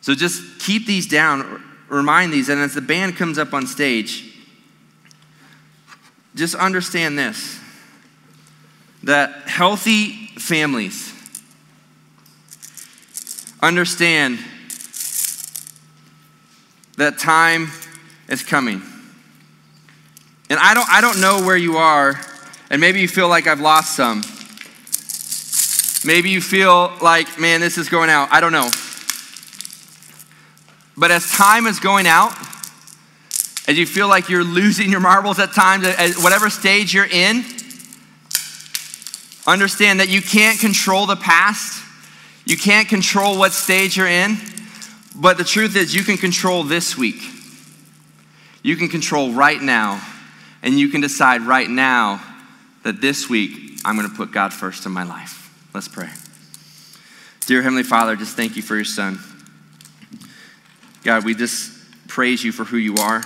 So 0.00 0.14
just 0.14 0.58
keep 0.58 0.86
these 0.86 1.06
down, 1.06 1.62
remind 1.88 2.32
these, 2.32 2.48
and 2.48 2.60
as 2.60 2.74
the 2.74 2.80
band 2.80 3.16
comes 3.16 3.38
up 3.38 3.54
on 3.54 3.66
stage, 3.66 4.32
just 6.34 6.54
understand 6.54 7.18
this 7.18 7.60
that 9.04 9.48
healthy 9.48 10.28
families 10.38 11.12
understand 13.60 14.38
that 16.96 17.18
time 17.18 17.68
is 18.28 18.42
coming. 18.42 18.82
And 20.50 20.60
I 20.60 20.74
don't, 20.74 20.88
I 20.88 21.00
don't 21.00 21.20
know 21.20 21.46
where 21.46 21.56
you 21.56 21.76
are, 21.76 22.20
and 22.70 22.80
maybe 22.80 23.00
you 23.00 23.08
feel 23.08 23.28
like 23.28 23.46
I've 23.46 23.60
lost 23.60 23.96
some. 23.96 24.22
Maybe 26.04 26.30
you 26.30 26.40
feel 26.40 26.92
like, 27.00 27.38
man, 27.38 27.60
this 27.60 27.78
is 27.78 27.88
going 27.88 28.10
out. 28.10 28.28
I 28.32 28.40
don't 28.40 28.52
know. 28.52 28.68
But 30.96 31.10
as 31.10 31.30
time 31.30 31.66
is 31.66 31.80
going 31.80 32.06
out, 32.06 32.32
as 33.68 33.78
you 33.78 33.86
feel 33.86 34.08
like 34.08 34.28
you're 34.28 34.44
losing 34.44 34.90
your 34.90 35.00
marbles 35.00 35.38
at 35.38 35.52
times, 35.52 35.86
at 35.86 36.14
whatever 36.16 36.50
stage 36.50 36.92
you're 36.92 37.06
in, 37.06 37.44
understand 39.46 40.00
that 40.00 40.08
you 40.08 40.20
can't 40.20 40.58
control 40.58 41.06
the 41.06 41.16
past. 41.16 41.82
You 42.44 42.56
can't 42.56 42.88
control 42.88 43.38
what 43.38 43.52
stage 43.52 43.96
you're 43.96 44.08
in. 44.08 44.36
But 45.14 45.38
the 45.38 45.44
truth 45.44 45.76
is, 45.76 45.94
you 45.94 46.04
can 46.04 46.16
control 46.16 46.62
this 46.62 46.96
week. 46.96 47.22
You 48.62 48.76
can 48.76 48.88
control 48.88 49.32
right 49.32 49.60
now. 49.60 50.00
And 50.62 50.78
you 50.78 50.88
can 50.88 51.00
decide 51.00 51.42
right 51.42 51.68
now 51.68 52.22
that 52.84 53.00
this 53.00 53.28
week, 53.28 53.80
I'm 53.84 53.96
going 53.96 54.08
to 54.08 54.14
put 54.14 54.32
God 54.32 54.52
first 54.52 54.86
in 54.86 54.92
my 54.92 55.02
life. 55.02 55.52
Let's 55.74 55.88
pray. 55.88 56.08
Dear 57.46 57.62
Heavenly 57.62 57.82
Father, 57.82 58.14
just 58.14 58.36
thank 58.36 58.56
you 58.56 58.62
for 58.62 58.76
your 58.76 58.84
Son. 58.84 59.18
God, 61.02 61.24
we 61.24 61.34
just 61.34 61.72
praise 62.06 62.44
you 62.44 62.52
for 62.52 62.64
who 62.64 62.76
you 62.76 62.96
are. 62.96 63.22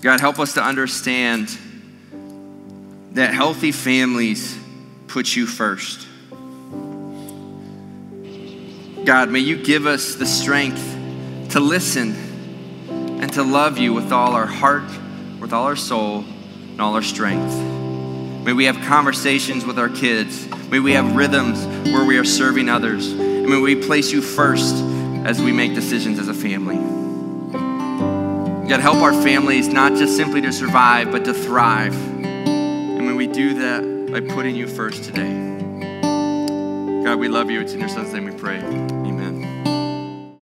God, 0.00 0.20
help 0.20 0.38
us 0.38 0.54
to 0.54 0.62
understand 0.62 1.48
that 3.12 3.34
healthy 3.34 3.72
families 3.72 4.56
put 5.08 5.34
you 5.34 5.46
first. 5.46 6.06
God, 9.04 9.28
may 9.28 9.40
you 9.40 9.62
give 9.62 9.86
us 9.86 10.14
the 10.14 10.24
strength 10.24 10.82
to 11.50 11.60
listen 11.60 12.14
and 12.88 13.30
to 13.34 13.42
love 13.42 13.76
you 13.76 13.92
with 13.92 14.12
all 14.12 14.32
our 14.32 14.46
heart, 14.46 14.90
with 15.38 15.52
all 15.52 15.66
our 15.66 15.76
soul, 15.76 16.24
and 16.70 16.80
all 16.80 16.94
our 16.94 17.02
strength. 17.02 17.54
May 18.44 18.54
we 18.54 18.64
have 18.64 18.76
conversations 18.86 19.66
with 19.66 19.78
our 19.78 19.90
kids. 19.90 20.48
May 20.70 20.80
we 20.80 20.92
have 20.92 21.14
rhythms 21.14 21.66
where 21.92 22.04
we 22.04 22.16
are 22.16 22.24
serving 22.24 22.70
others. 22.70 23.12
And 23.12 23.46
may 23.46 23.60
we 23.60 23.76
place 23.76 24.10
you 24.10 24.22
first 24.22 24.74
as 25.26 25.40
we 25.40 25.52
make 25.52 25.74
decisions 25.74 26.18
as 26.18 26.28
a 26.28 26.34
family. 26.34 26.76
God, 28.68 28.80
help 28.80 28.96
our 28.96 29.12
families 29.12 29.68
not 29.68 29.92
just 29.92 30.16
simply 30.16 30.40
to 30.40 30.52
survive, 30.52 31.12
but 31.12 31.26
to 31.26 31.34
thrive. 31.34 31.94
And 32.24 33.06
may 33.06 33.12
we 33.12 33.26
do 33.26 33.52
that 33.54 34.10
by 34.10 34.20
putting 34.20 34.56
you 34.56 34.66
first 34.66 35.04
today. 35.04 35.52
God, 37.04 37.18
we 37.18 37.28
love 37.28 37.50
you. 37.50 37.60
It's 37.60 37.74
in 37.74 37.80
your 37.80 37.90
son's 37.90 38.14
name 38.14 38.24
we 38.24 38.32
pray. 38.32 38.93